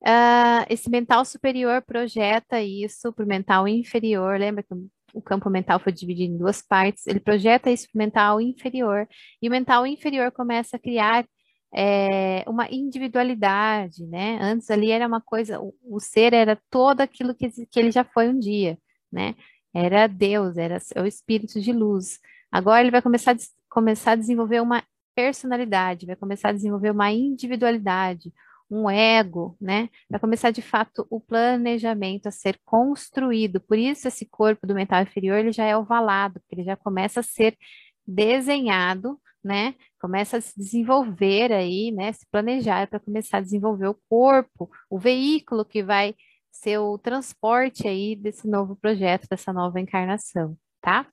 uh, 0.03 0.65
esse 0.69 0.89
mental 0.89 1.23
superior 1.23 1.81
projeta 1.83 2.61
isso 2.61 3.13
para 3.13 3.23
o 3.23 3.27
mental 3.27 3.67
inferior. 3.67 4.37
Lembra 4.37 4.63
que 4.63 4.73
o 5.13 5.21
campo 5.21 5.49
mental 5.49 5.79
foi 5.79 5.93
dividido 5.93 6.33
em 6.33 6.37
duas 6.37 6.61
partes? 6.61 7.07
Ele 7.07 7.19
projeta 7.19 7.71
isso 7.71 7.87
para 7.91 7.97
o 7.97 8.03
mental 8.03 8.41
inferior. 8.41 9.07
E 9.41 9.47
o 9.47 9.51
mental 9.51 9.87
inferior 9.87 10.31
começa 10.31 10.75
a 10.75 10.79
criar 10.79 11.25
é, 11.79 12.43
uma 12.47 12.67
individualidade, 12.71 14.03
né? 14.07 14.39
Antes 14.41 14.71
ali 14.71 14.89
era 14.89 15.05
uma 15.07 15.21
coisa, 15.21 15.59
o, 15.61 15.75
o 15.83 15.99
ser 15.99 16.33
era 16.33 16.59
todo 16.71 17.01
aquilo 17.01 17.35
que, 17.35 17.51
que 17.67 17.79
ele 17.79 17.91
já 17.91 18.03
foi 18.03 18.27
um 18.29 18.39
dia, 18.39 18.79
né? 19.11 19.35
Era 19.71 20.07
Deus, 20.07 20.57
era 20.57 20.79
o 20.95 21.05
espírito 21.05 21.61
de 21.61 21.71
luz. 21.71 22.19
Agora 22.51 22.81
ele 22.81 22.89
vai 22.89 23.01
começar, 23.01 23.35
começar 23.69 24.13
a 24.13 24.15
desenvolver 24.15 24.59
uma 24.59 24.83
personalidade, 25.15 26.07
vai 26.07 26.15
começar 26.15 26.49
a 26.49 26.53
desenvolver 26.53 26.89
uma 26.89 27.11
individualidade, 27.11 28.33
um 28.71 28.89
ego, 28.89 29.55
né? 29.61 29.87
Vai 30.09 30.19
começar 30.19 30.49
de 30.49 30.63
fato 30.63 31.05
o 31.11 31.19
planejamento 31.21 32.25
a 32.25 32.31
ser 32.31 32.59
construído. 32.65 33.61
Por 33.61 33.77
isso 33.77 34.07
esse 34.07 34.25
corpo 34.25 34.65
do 34.65 34.73
mental 34.73 35.03
inferior 35.03 35.37
ele 35.37 35.51
já 35.51 35.65
é 35.65 35.77
ovalado, 35.77 36.39
porque 36.39 36.55
ele 36.55 36.63
já 36.63 36.75
começa 36.75 37.19
a 37.19 37.23
ser 37.23 37.55
desenhado 38.07 39.19
né? 39.47 39.73
Começa 39.99 40.37
a 40.37 40.41
se 40.41 40.53
desenvolver 40.57 41.51
aí, 41.51 41.91
né? 41.91 42.11
Se 42.13 42.25
planejar 42.31 42.87
para 42.87 42.99
começar 42.99 43.37
a 43.37 43.41
desenvolver 43.41 43.87
o 43.87 43.99
corpo, 44.09 44.69
o 44.89 44.99
veículo 44.99 45.65
que 45.65 45.81
vai 45.81 46.13
ser 46.51 46.77
o 46.79 46.97
transporte 46.97 47.87
aí 47.87 48.15
desse 48.15 48.47
novo 48.47 48.75
projeto, 48.75 49.27
dessa 49.29 49.53
nova 49.53 49.79
encarnação, 49.79 50.57
tá? 50.81 51.07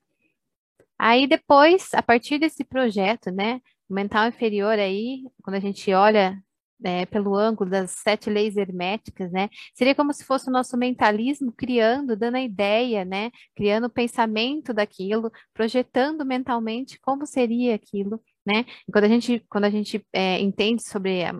Aí 0.99 1.26
depois, 1.26 1.93
a 1.95 2.03
partir 2.03 2.38
desse 2.38 2.64
projeto, 2.64 3.31
né, 3.31 3.61
o 3.88 3.95
mental 3.95 4.29
inferior 4.29 4.79
aí, 4.79 5.25
quando 5.43 5.57
a 5.57 5.61
gente 5.61 5.93
olha 5.93 6.38
é, 6.85 7.07
pelo 7.07 7.35
ângulo 7.35 7.71
das 7.71 7.93
sete 7.93 8.31
leis 8.31 8.57
herméticas, 8.57 9.33
né? 9.33 9.49
Seria 9.75 9.95
como 9.95 10.12
se 10.12 10.25
fosse 10.25 10.49
o 10.49 10.53
nosso 10.53 10.76
mentalismo 10.76 11.53
criando, 11.53 12.17
dando 12.17 12.37
a 12.37 12.43
ideia, 12.43 13.05
né? 13.05 13.31
Criando 13.57 13.87
o 13.87 13.91
pensamento 13.91 14.73
daquilo, 14.75 15.31
projetando 15.53 16.25
mentalmente 16.25 16.99
como 17.00 17.26
seria 17.26 17.75
aquilo, 17.75 18.21
né? 18.47 18.64
E 18.87 18.93
quando 18.93 19.05
a 19.05 19.09
gente, 19.09 19.45
quando 19.49 19.64
a 19.64 19.71
gente 19.71 20.07
é, 20.12 20.38
entende 20.41 20.83
sobre 20.87 21.25
a 21.25 21.35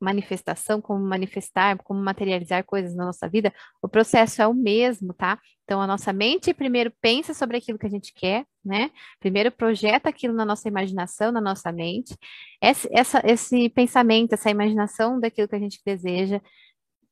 manifestação, 0.00 0.80
como 0.80 1.04
manifestar, 1.04 1.76
como 1.84 2.00
materializar 2.02 2.64
coisas 2.64 2.94
na 2.96 3.04
nossa 3.04 3.28
vida, 3.28 3.52
o 3.82 3.88
processo 3.88 4.40
é 4.40 4.46
o 4.46 4.54
mesmo, 4.54 5.12
tá? 5.12 5.38
Então, 5.64 5.80
a 5.80 5.86
nossa 5.86 6.12
mente 6.12 6.54
primeiro 6.54 6.92
pensa 7.00 7.34
sobre 7.34 7.58
aquilo 7.58 7.78
que 7.78 7.86
a 7.86 7.90
gente 7.90 8.12
quer, 8.14 8.44
né? 8.64 8.90
Primeiro 9.18 9.50
projeta 9.50 10.08
aquilo 10.08 10.34
na 10.34 10.44
nossa 10.44 10.68
imaginação, 10.68 11.32
na 11.32 11.40
nossa 11.40 11.72
mente. 11.72 12.16
Esse, 12.60 12.88
essa, 12.92 13.22
esse 13.24 13.68
pensamento, 13.70 14.32
essa 14.34 14.50
imaginação 14.50 15.18
daquilo 15.18 15.48
que 15.48 15.56
a 15.56 15.58
gente 15.60 15.80
deseja, 15.84 16.40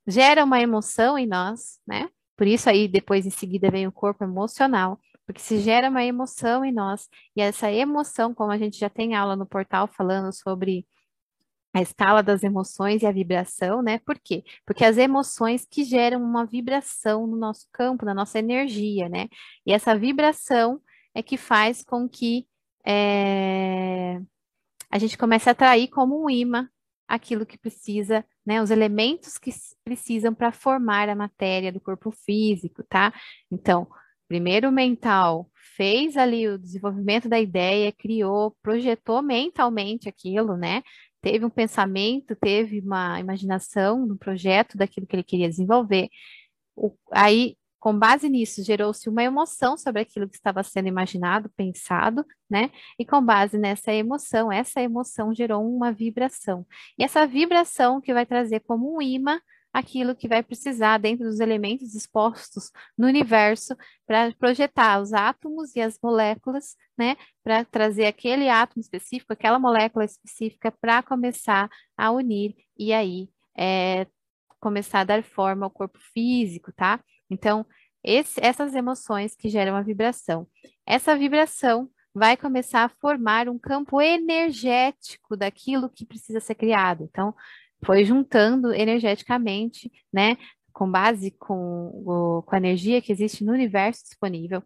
gera 0.06 0.44
uma 0.44 0.60
emoção 0.60 1.18
em 1.18 1.26
nós, 1.26 1.78
né? 1.86 2.08
Por 2.36 2.46
isso 2.46 2.70
aí, 2.70 2.88
depois 2.88 3.26
em 3.26 3.30
seguida, 3.30 3.70
vem 3.70 3.86
o 3.86 3.92
corpo 3.92 4.24
emocional, 4.24 5.00
porque 5.26 5.40
se 5.40 5.58
gera 5.60 5.90
uma 5.90 6.04
emoção 6.04 6.64
em 6.64 6.72
nós, 6.72 7.08
e 7.36 7.40
essa 7.42 7.70
emoção, 7.70 8.32
como 8.32 8.52
a 8.52 8.58
gente 8.58 8.78
já 8.78 8.88
tem 8.88 9.14
aula 9.14 9.36
no 9.36 9.46
portal 9.46 9.88
falando 9.88 10.32
sobre 10.32 10.86
a 11.74 11.82
escala 11.82 12.22
das 12.22 12.42
emoções 12.42 13.02
e 13.02 13.06
a 13.06 13.12
vibração, 13.12 13.82
né? 13.82 13.98
Por 13.98 14.18
quê? 14.18 14.42
Porque 14.66 14.84
as 14.84 14.96
emoções 14.96 15.66
que 15.70 15.84
geram 15.84 16.22
uma 16.22 16.46
vibração 16.46 17.26
no 17.26 17.36
nosso 17.36 17.66
campo, 17.72 18.04
na 18.04 18.14
nossa 18.14 18.38
energia, 18.38 19.08
né? 19.08 19.28
E 19.66 19.72
essa 19.72 19.96
vibração 19.96 20.80
é 21.18 21.22
que 21.22 21.36
faz 21.36 21.82
com 21.82 22.08
que 22.08 22.46
é, 22.86 24.20
a 24.90 24.98
gente 24.98 25.18
comece 25.18 25.48
a 25.48 25.52
atrair 25.52 25.88
como 25.88 26.24
um 26.24 26.30
imã 26.30 26.68
aquilo 27.08 27.46
que 27.46 27.58
precisa, 27.58 28.24
né? 28.46 28.62
Os 28.62 28.70
elementos 28.70 29.38
que 29.38 29.50
precisam 29.84 30.34
para 30.34 30.52
formar 30.52 31.08
a 31.08 31.14
matéria 31.16 31.72
do 31.72 31.80
corpo 31.80 32.10
físico, 32.10 32.84
tá? 32.88 33.12
Então, 33.50 33.88
primeiro 34.28 34.68
o 34.68 34.72
mental 34.72 35.50
fez 35.76 36.16
ali 36.16 36.46
o 36.46 36.58
desenvolvimento 36.58 37.28
da 37.28 37.40
ideia, 37.40 37.92
criou, 37.92 38.56
projetou 38.62 39.22
mentalmente 39.22 40.08
aquilo, 40.08 40.56
né? 40.56 40.82
teve 41.20 41.44
um 41.44 41.50
pensamento, 41.50 42.36
teve 42.36 42.80
uma 42.80 43.18
imaginação 43.20 44.06
no 44.06 44.16
projeto 44.16 44.76
daquilo 44.76 45.06
que 45.06 45.16
ele 45.16 45.24
queria 45.24 45.48
desenvolver. 45.48 46.08
O, 46.76 46.94
aí, 47.10 47.56
com 47.78 47.96
base 47.96 48.28
nisso, 48.28 48.62
gerou-se 48.64 49.08
uma 49.08 49.22
emoção 49.22 49.76
sobre 49.76 50.02
aquilo 50.02 50.28
que 50.28 50.36
estava 50.36 50.62
sendo 50.62 50.88
imaginado, 50.88 51.50
pensado, 51.56 52.24
né? 52.50 52.70
E 52.98 53.04
com 53.04 53.24
base 53.24 53.56
nessa 53.58 53.92
emoção, 53.92 54.50
essa 54.50 54.80
emoção 54.82 55.34
gerou 55.34 55.64
uma 55.64 55.92
vibração. 55.92 56.66
E 56.98 57.04
essa 57.04 57.26
vibração 57.26 58.00
que 58.00 58.12
vai 58.12 58.26
trazer 58.26 58.60
como 58.60 58.96
um 58.96 59.02
imã 59.02 59.40
aquilo 59.72 60.14
que 60.16 60.28
vai 60.28 60.42
precisar 60.42 60.98
dentro 60.98 61.26
dos 61.26 61.40
elementos 61.40 61.94
expostos 61.94 62.70
no 62.96 63.06
universo 63.06 63.76
para 64.06 64.32
projetar 64.34 65.00
os 65.00 65.12
átomos 65.12 65.76
e 65.76 65.80
as 65.80 65.98
moléculas, 66.02 66.74
né, 66.96 67.16
para 67.44 67.64
trazer 67.64 68.06
aquele 68.06 68.48
átomo 68.48 68.80
específico, 68.80 69.32
aquela 69.32 69.58
molécula 69.58 70.04
específica 70.04 70.72
para 70.80 71.02
começar 71.02 71.70
a 71.96 72.10
unir 72.10 72.54
e 72.76 72.92
aí 72.92 73.28
é, 73.56 74.06
começar 74.60 75.00
a 75.00 75.04
dar 75.04 75.22
forma 75.22 75.66
ao 75.66 75.70
corpo 75.70 75.98
físico, 76.12 76.72
tá? 76.72 77.00
Então, 77.30 77.64
esse, 78.02 78.40
essas 78.42 78.74
emoções 78.74 79.34
que 79.34 79.48
geram 79.48 79.76
a 79.76 79.82
vibração. 79.82 80.46
Essa 80.86 81.16
vibração 81.16 81.90
vai 82.14 82.36
começar 82.36 82.84
a 82.84 82.88
formar 82.88 83.48
um 83.48 83.58
campo 83.58 84.00
energético 84.00 85.36
daquilo 85.36 85.90
que 85.90 86.06
precisa 86.06 86.40
ser 86.40 86.54
criado. 86.54 87.04
Então, 87.04 87.34
foi 87.84 88.04
juntando 88.04 88.72
energeticamente, 88.72 89.90
né, 90.12 90.36
com 90.72 90.90
base 90.90 91.30
com, 91.32 91.90
o, 92.06 92.42
com 92.42 92.54
a 92.54 92.58
energia 92.58 93.02
que 93.02 93.12
existe 93.12 93.44
no 93.44 93.52
universo 93.52 94.04
disponível, 94.04 94.62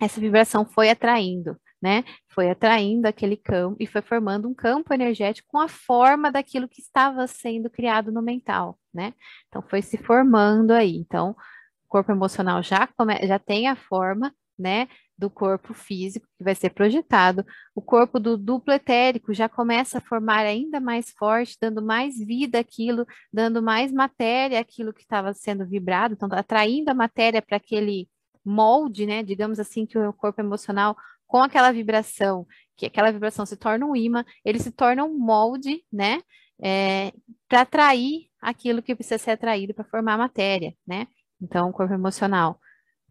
essa 0.00 0.20
vibração 0.20 0.64
foi 0.64 0.90
atraindo, 0.90 1.58
né? 1.80 2.04
Foi 2.28 2.50
atraindo 2.50 3.06
aquele 3.06 3.36
campo 3.36 3.76
e 3.80 3.86
foi 3.86 4.02
formando 4.02 4.48
um 4.48 4.54
campo 4.54 4.92
energético 4.94 5.48
com 5.50 5.58
a 5.58 5.68
forma 5.68 6.30
daquilo 6.30 6.68
que 6.68 6.80
estava 6.80 7.26
sendo 7.26 7.70
criado 7.70 8.10
no 8.12 8.22
mental, 8.22 8.78
né? 8.92 9.14
Então 9.48 9.62
foi 9.62 9.82
se 9.82 9.96
formando 9.96 10.72
aí. 10.72 10.96
Então, 10.96 11.30
o 11.30 11.88
corpo 11.88 12.12
emocional 12.12 12.62
já, 12.62 12.86
come, 12.86 13.14
já 13.26 13.38
tem 13.38 13.68
a 13.68 13.76
forma, 13.76 14.32
né? 14.58 14.88
do 15.18 15.30
corpo 15.30 15.72
físico 15.72 16.26
que 16.36 16.44
vai 16.44 16.54
ser 16.54 16.70
projetado, 16.70 17.44
o 17.74 17.80
corpo 17.80 18.20
do 18.20 18.36
duplo 18.36 18.72
etérico 18.72 19.32
já 19.32 19.48
começa 19.48 19.98
a 19.98 20.00
formar 20.00 20.44
ainda 20.44 20.78
mais 20.78 21.10
forte, 21.10 21.56
dando 21.60 21.82
mais 21.82 22.18
vida 22.18 22.58
àquilo, 22.58 23.06
dando 23.32 23.62
mais 23.62 23.92
matéria 23.92 24.60
àquilo 24.60 24.92
que 24.92 25.00
estava 25.00 25.32
sendo 25.32 25.66
vibrado, 25.66 26.14
então 26.14 26.28
atraindo 26.32 26.90
a 26.90 26.94
matéria 26.94 27.40
para 27.40 27.56
aquele 27.56 28.08
molde, 28.44 29.06
né? 29.06 29.22
Digamos 29.22 29.58
assim, 29.58 29.86
que 29.86 29.98
o 29.98 30.12
corpo 30.12 30.40
emocional, 30.40 30.96
com 31.26 31.42
aquela 31.42 31.72
vibração, 31.72 32.46
que 32.76 32.86
aquela 32.86 33.10
vibração 33.10 33.46
se 33.46 33.56
torna 33.56 33.86
um 33.86 33.96
imã, 33.96 34.24
ele 34.44 34.58
se 34.58 34.70
torna 34.70 35.04
um 35.04 35.18
molde, 35.18 35.84
né? 35.92 36.20
É, 36.62 37.12
para 37.48 37.62
atrair 37.62 38.30
aquilo 38.40 38.82
que 38.82 38.94
precisa 38.94 39.18
ser 39.18 39.32
atraído 39.32 39.74
para 39.74 39.84
formar 39.84 40.14
a 40.14 40.18
matéria, 40.18 40.74
né? 40.86 41.06
Então, 41.40 41.68
o 41.68 41.72
corpo 41.72 41.92
emocional 41.92 42.58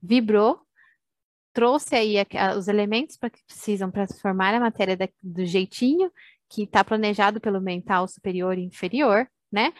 vibrou, 0.01 0.61
trouxe 1.53 1.95
aí 1.95 2.15
a, 2.19 2.55
os 2.57 2.67
elementos 2.67 3.17
para 3.17 3.29
que 3.29 3.43
precisam 3.45 3.91
para 3.91 4.07
transformar 4.07 4.53
a 4.53 4.59
matéria 4.59 4.97
da, 4.97 5.07
do 5.21 5.45
jeitinho 5.45 6.11
que 6.49 6.63
está 6.63 6.83
planejado 6.83 7.39
pelo 7.39 7.61
mental 7.61 8.07
superior 8.07 8.57
e 8.57 8.63
inferior, 8.63 9.27
né? 9.51 9.73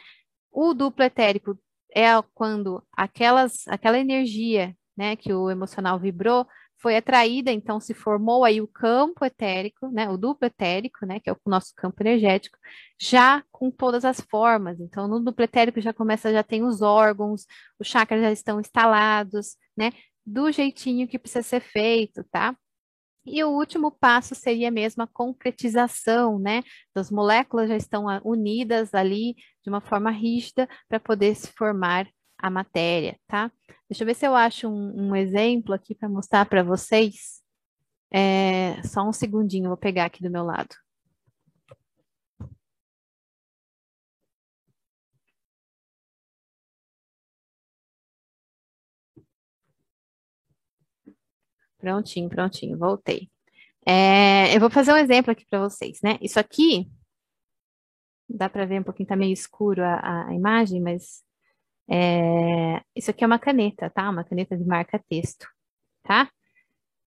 O 0.52 0.74
duplo 0.74 1.04
etérico 1.04 1.60
é 1.94 2.08
quando 2.34 2.86
aquelas, 2.92 3.68
aquela 3.68 4.00
energia, 4.00 4.76
né, 4.98 5.16
que 5.16 5.34
o 5.34 5.50
emocional 5.50 6.00
vibrou, 6.00 6.46
foi 6.86 6.98
atraída, 6.98 7.52
então 7.52 7.80
se 7.80 7.96
formou 7.96 8.44
aí 8.44 8.62
o 8.62 8.68
campo 8.68 9.26
etérico, 9.26 9.88
né, 9.90 10.08
o 10.08 10.18
duplo 10.18 10.46
etérico, 10.46 11.04
né, 11.04 11.20
que 11.20 11.28
é 11.28 11.34
o 11.34 11.38
nosso 11.48 11.74
campo 11.76 12.04
energético, 12.04 12.60
já 13.02 13.44
com 13.52 13.72
todas 13.72 14.06
as 14.06 14.22
formas. 14.22 14.80
Então, 14.80 15.08
no 15.08 15.20
duplo 15.20 15.44
etérico 15.44 15.82
já 15.82 15.92
começa, 15.92 16.32
já 16.32 16.44
tem 16.44 16.64
os 16.64 16.84
órgãos, 16.84 17.48
os 17.80 17.88
chakras 17.88 18.22
já 18.22 18.32
estão 18.32 18.60
instalados, 18.60 19.58
né, 19.76 19.94
do 20.24 20.52
jeitinho 20.52 21.08
que 21.08 21.18
precisa 21.18 21.42
ser 21.42 21.60
feito, 21.60 22.24
tá? 22.26 22.56
E 23.26 23.44
o 23.44 23.50
último 23.50 23.90
passo 23.90 24.36
seria 24.36 24.70
mesmo 24.70 25.02
a 25.02 25.08
concretização, 25.08 26.38
né? 26.38 26.62
As 26.94 27.10
moléculas 27.10 27.68
já 27.68 27.76
estão 27.76 28.06
unidas 28.24 28.94
ali 28.94 29.34
de 29.64 29.70
uma 29.72 29.82
forma 29.82 30.12
rígida 30.12 30.70
para 30.88 31.00
poder 31.00 31.36
se 31.36 31.52
formar 31.54 32.08
a 32.46 32.50
matéria, 32.52 33.20
tá? 33.28 33.52
Deixa 33.90 34.04
eu 34.04 34.08
ver 34.08 34.14
se 34.16 34.28
eu 34.28 34.36
acho 34.36 34.68
um, 34.70 35.10
um 35.10 35.16
exemplo 35.16 35.74
aqui 35.74 35.96
para 35.96 36.08
mostrar 36.08 36.46
para 36.46 36.62
vocês. 36.64 37.42
É, 38.12 38.82
só 38.84 39.02
um 39.08 39.12
segundinho, 39.12 39.70
vou 39.70 39.78
pegar 39.78 40.06
aqui 40.06 40.22
do 40.22 40.30
meu 40.30 40.44
lado. 40.44 40.76
Prontinho, 51.80 52.30
prontinho, 52.30 52.78
voltei. 52.78 53.28
É, 53.88 54.56
eu 54.56 54.60
vou 54.60 54.70
fazer 54.70 54.94
um 54.94 54.98
exemplo 54.98 55.32
aqui 55.32 55.46
para 55.50 55.60
vocês, 55.60 56.00
né? 56.04 56.20
Isso 56.22 56.40
aqui, 56.40 56.88
dá 58.30 58.48
para 58.50 58.66
ver 58.66 58.82
um 58.82 58.84
pouquinho, 58.84 59.10
tá 59.10 59.16
meio 59.16 59.34
escuro 59.34 59.84
a, 59.84 60.28
a 60.28 60.34
imagem, 60.36 60.80
mas 60.80 61.25
é, 61.90 62.82
isso 62.96 63.12
aqui 63.12 63.24
é 63.24 63.28
uma 63.28 63.40
caneta, 63.40 63.90
tá? 63.90 64.10
Uma 64.10 64.24
caneta 64.24 64.58
de 64.58 64.64
marca 64.66 65.00
texto, 65.08 65.48
tá? 66.04 66.30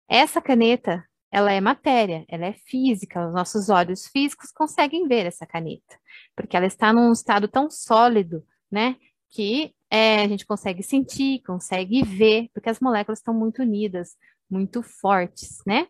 Essa 0.09 0.41
caneta, 0.41 1.05
ela 1.31 1.53
é 1.53 1.61
matéria, 1.61 2.25
ela 2.29 2.47
é 2.47 2.53
física, 2.53 3.27
os 3.27 3.35
nossos 3.35 3.69
olhos 3.69 4.07
físicos 4.07 4.51
conseguem 4.53 5.07
ver 5.07 5.27
essa 5.27 5.47
caneta, 5.47 5.99
porque 6.35 6.57
ela 6.57 6.67
está 6.67 6.93
num 6.93 7.13
estado 7.13 7.49
tão 7.49 7.71
sólido, 7.71 8.45
né? 8.71 8.97
Que 9.31 9.75
é, 9.91 10.23
a 10.23 10.29
gente 10.29 10.47
consegue 10.47 10.83
sentir, 10.83 11.43
consegue 11.43 12.03
ver, 12.03 12.49
porque 12.55 12.71
as 12.71 12.81
moléculas 12.81 13.19
estão 13.19 13.35
muito 13.35 13.63
unidas, 13.63 14.17
muito 14.51 14.83
fortes, 14.83 15.63
né? 15.67 15.89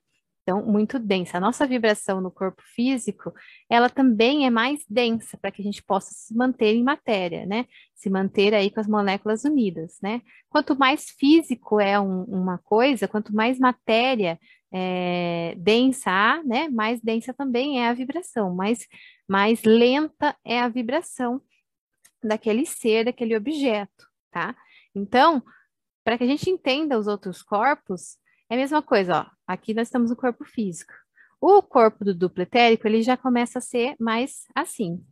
Então, 0.48 0.64
muito 0.64 0.98
densa. 0.98 1.36
A 1.36 1.40
nossa 1.40 1.66
vibração 1.66 2.22
no 2.22 2.30
corpo 2.30 2.62
físico, 2.74 3.34
ela 3.68 3.90
também 3.90 4.46
é 4.46 4.50
mais 4.50 4.82
densa 4.88 5.36
para 5.36 5.50
que 5.50 5.60
a 5.60 5.64
gente 5.64 5.82
possa 5.82 6.10
se 6.14 6.34
manter 6.34 6.74
em 6.74 6.82
matéria, 6.82 7.44
né? 7.44 7.66
Se 7.94 8.08
manter 8.08 8.54
aí 8.54 8.70
com 8.70 8.80
as 8.80 8.88
moléculas 8.88 9.44
unidas, 9.44 9.98
né? 10.02 10.22
Quanto 10.48 10.74
mais 10.74 11.10
físico 11.10 11.78
é 11.78 12.00
um, 12.00 12.22
uma 12.22 12.56
coisa, 12.56 13.06
quanto 13.06 13.34
mais 13.34 13.58
matéria 13.58 14.40
é, 14.72 15.54
densa 15.58 16.10
há, 16.10 16.42
né? 16.42 16.66
Mais 16.70 16.98
densa 17.02 17.34
também 17.34 17.82
é 17.82 17.88
a 17.90 17.92
vibração, 17.92 18.54
mais, 18.54 18.86
mais 19.28 19.62
lenta 19.64 20.34
é 20.42 20.60
a 20.60 20.68
vibração 20.68 21.42
daquele 22.24 22.64
ser, 22.64 23.04
daquele 23.04 23.36
objeto, 23.36 24.06
tá? 24.30 24.56
Então, 24.94 25.42
para 26.02 26.16
que 26.16 26.24
a 26.24 26.26
gente 26.26 26.48
entenda 26.48 26.98
os 26.98 27.06
outros 27.06 27.42
corpos, 27.42 28.16
é 28.48 28.54
a 28.54 28.58
mesma 28.58 28.82
coisa, 28.82 29.20
ó. 29.20 29.26
Aqui 29.46 29.74
nós 29.74 29.90
temos 29.90 30.10
o 30.10 30.16
corpo 30.16 30.44
físico. 30.44 30.92
O 31.40 31.62
corpo 31.62 32.04
do 32.04 32.14
duplo 32.14 32.42
etérico, 32.42 32.86
ele 32.86 33.02
já 33.02 33.16
começa 33.16 33.58
a 33.58 33.62
ser 33.62 33.94
mais 34.00 34.44
assim, 34.54 35.04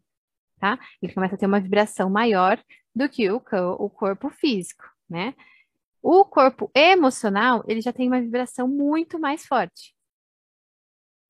tá? 0.59 0.79
Ele 1.01 1.13
começa 1.13 1.37
a 1.37 1.39
ter 1.39 1.47
uma 1.47 1.61
vibração 1.61 2.11
maior 2.11 2.61
do 2.95 3.09
que 3.09 3.31
o, 3.31 3.41
o 3.79 3.91
corpo 3.91 4.31
físico, 4.31 4.85
né? 5.09 5.35
O 6.03 6.25
corpo 6.25 6.71
emocional, 6.75 7.65
ele 7.69 7.81
já 7.81 7.93
tem 7.93 8.09
uma 8.09 8.21
vibração 8.21 8.67
muito 8.67 9.19
mais 9.19 9.47
forte. 9.47 9.95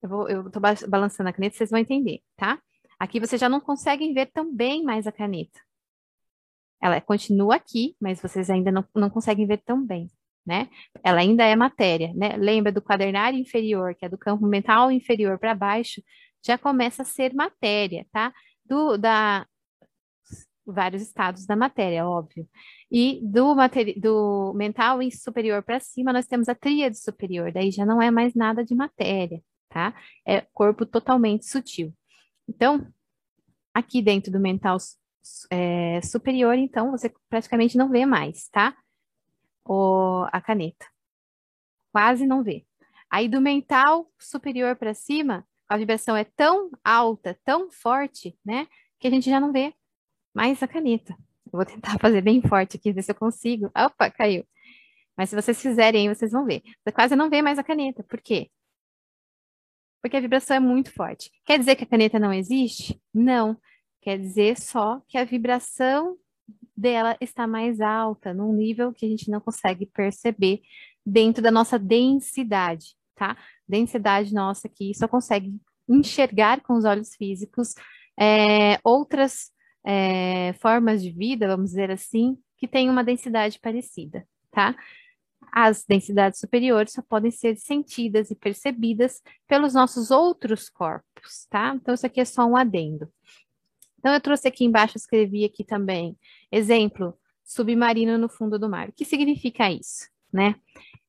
Eu 0.01 0.09
vou, 0.09 0.29
eu 0.29 0.49
tô 0.49 0.59
balançando 0.87 1.29
a 1.29 1.33
caneta, 1.33 1.55
vocês 1.55 1.69
vão 1.69 1.79
entender, 1.79 2.21
tá? 2.35 2.61
Aqui 2.99 3.19
vocês 3.19 3.39
já 3.39 3.49
não 3.49 3.59
conseguem 3.59 4.13
ver 4.13 4.27
tão 4.27 4.53
bem 4.53 4.83
mais 4.83 5.05
a 5.05 5.11
caneta. 5.11 5.59
Ela 6.81 7.01
continua 7.01 7.55
aqui, 7.55 7.95
mas 7.99 8.21
vocês 8.21 8.49
ainda 8.49 8.71
não, 8.71 8.85
não 8.95 9.09
conseguem 9.09 9.45
ver 9.45 9.57
tão 9.57 9.83
bem, 9.85 10.09
né? 10.47 10.69
Ela 11.03 11.19
ainda 11.19 11.43
é 11.43 11.55
matéria, 11.55 12.13
né? 12.15 12.37
Lembra 12.37 12.71
do 12.71 12.81
quadernário 12.81 13.37
inferior, 13.37 13.93
que 13.93 14.05
é 14.05 14.09
do 14.09 14.17
campo 14.17 14.47
mental 14.47 14.91
inferior 14.91 15.37
para 15.37 15.53
baixo, 15.53 16.01
já 16.45 16.57
começa 16.57 17.01
a 17.01 17.05
ser 17.05 17.33
matéria, 17.33 18.05
tá? 18.11 18.33
Do, 18.65 18.97
da, 18.97 19.45
vários 20.65 21.01
estados 21.01 21.45
da 21.45 21.55
matéria, 21.55 22.07
óbvio. 22.07 22.47
E 22.91 23.19
do, 23.23 23.53
do 23.97 24.53
mental 24.55 24.99
superior 25.11 25.61
para 25.63 25.79
cima, 25.79 26.13
nós 26.13 26.25
temos 26.27 26.47
a 26.47 26.55
tríade 26.55 26.97
superior, 26.97 27.51
daí 27.51 27.71
já 27.71 27.85
não 27.85 28.01
é 28.01 28.09
mais 28.09 28.33
nada 28.33 28.63
de 28.63 28.73
matéria, 28.73 29.41
tá? 29.69 29.93
É 30.25 30.41
corpo 30.53 30.85
totalmente 30.85 31.45
sutil. 31.45 31.93
Então, 32.47 32.87
aqui 33.73 34.01
dentro 34.01 34.31
do 34.31 34.39
mental 34.39 34.77
é, 35.51 36.01
superior, 36.01 36.55
então, 36.55 36.91
você 36.91 37.11
praticamente 37.29 37.77
não 37.77 37.89
vê 37.89 38.05
mais, 38.05 38.47
tá? 38.49 38.75
O, 39.67 40.27
a 40.31 40.41
caneta. 40.41 40.85
Quase 41.91 42.25
não 42.25 42.43
vê. 42.43 42.65
Aí 43.09 43.27
do 43.27 43.41
mental 43.41 44.11
superior 44.19 44.75
para 44.75 44.93
cima, 44.93 45.47
a 45.67 45.77
vibração 45.77 46.15
é 46.15 46.23
tão 46.23 46.69
alta, 46.83 47.39
tão 47.43 47.69
forte, 47.71 48.37
né? 48.45 48.67
Que 48.99 49.07
a 49.07 49.11
gente 49.11 49.29
já 49.29 49.39
não 49.39 49.51
vê 49.51 49.73
mais 50.33 50.61
a 50.61 50.67
caneta. 50.67 51.13
Eu 51.45 51.51
vou 51.51 51.65
tentar 51.65 51.97
fazer 51.99 52.21
bem 52.21 52.41
forte 52.41 52.77
aqui, 52.77 52.91
ver 52.91 53.01
se 53.01 53.11
eu 53.11 53.15
consigo. 53.15 53.71
Opa, 53.75 54.09
caiu. 54.11 54.45
Mas 55.17 55.29
se 55.29 55.35
vocês 55.35 55.61
fizerem, 55.61 56.13
vocês 56.13 56.31
vão 56.31 56.45
ver. 56.45 56.61
Você 56.83 56.91
quase 56.91 57.15
não 57.15 57.29
vê 57.29 57.41
mais 57.41 57.57
a 57.57 57.63
caneta. 57.63 58.03
Por 58.03 58.21
quê? 58.21 58.51
Porque 60.01 60.15
a 60.15 60.21
vibração 60.21 60.55
é 60.55 60.59
muito 60.59 60.91
forte. 60.91 61.31
Quer 61.43 61.57
dizer 61.57 61.75
que 61.75 61.83
a 61.83 61.87
caneta 61.87 62.19
não 62.19 62.31
existe? 62.31 63.01
Não. 63.13 63.59
Quer 64.01 64.19
dizer 64.19 64.59
só 64.59 65.01
que 65.07 65.17
a 65.17 65.25
vibração 65.25 66.17
dela 66.77 67.17
está 67.19 67.47
mais 67.47 67.81
alta, 67.81 68.33
num 68.33 68.53
nível 68.53 68.93
que 68.93 69.05
a 69.05 69.09
gente 69.09 69.31
não 69.31 69.41
consegue 69.41 69.85
perceber 69.87 70.61
dentro 71.05 71.41
da 71.41 71.49
nossa 71.49 71.79
densidade, 71.79 72.95
tá? 73.15 73.35
Densidade 73.67 74.33
nossa 74.33 74.69
que 74.69 74.93
só 74.93 75.07
consegue 75.07 75.55
enxergar 75.89 76.61
com 76.61 76.73
os 76.73 76.85
olhos 76.85 77.15
físicos 77.15 77.73
é, 78.19 78.79
outras 78.83 79.51
é, 79.85 80.53
formas 80.53 81.01
de 81.01 81.11
vida, 81.11 81.47
vamos 81.47 81.69
dizer 81.71 81.89
assim, 81.89 82.37
que 82.57 82.67
têm 82.67 82.89
uma 82.89 83.03
densidade 83.03 83.59
parecida, 83.59 84.27
tá? 84.51 84.75
As 85.51 85.85
densidades 85.85 86.39
superiores 86.39 86.93
só 86.93 87.01
podem 87.01 87.31
ser 87.31 87.57
sentidas 87.57 88.29
e 88.29 88.35
percebidas 88.35 89.21
pelos 89.47 89.73
nossos 89.73 90.11
outros 90.11 90.69
corpos, 90.69 91.47
tá? 91.49 91.73
Então, 91.75 91.93
isso 91.93 92.05
aqui 92.05 92.19
é 92.19 92.25
só 92.25 92.45
um 92.45 92.57
adendo. 92.57 93.09
Então, 94.07 94.15
eu 94.15 94.21
trouxe 94.21 94.47
aqui 94.47 94.63
embaixo, 94.63 94.95
escrevi 94.95 95.43
aqui 95.43 95.65
também, 95.65 96.17
exemplo, 96.49 97.13
submarino 97.43 98.17
no 98.17 98.29
fundo 98.29 98.57
do 98.57 98.69
mar. 98.69 98.87
O 98.87 98.93
que 98.93 99.03
significa 99.03 99.69
isso, 99.69 100.07
né? 100.31 100.55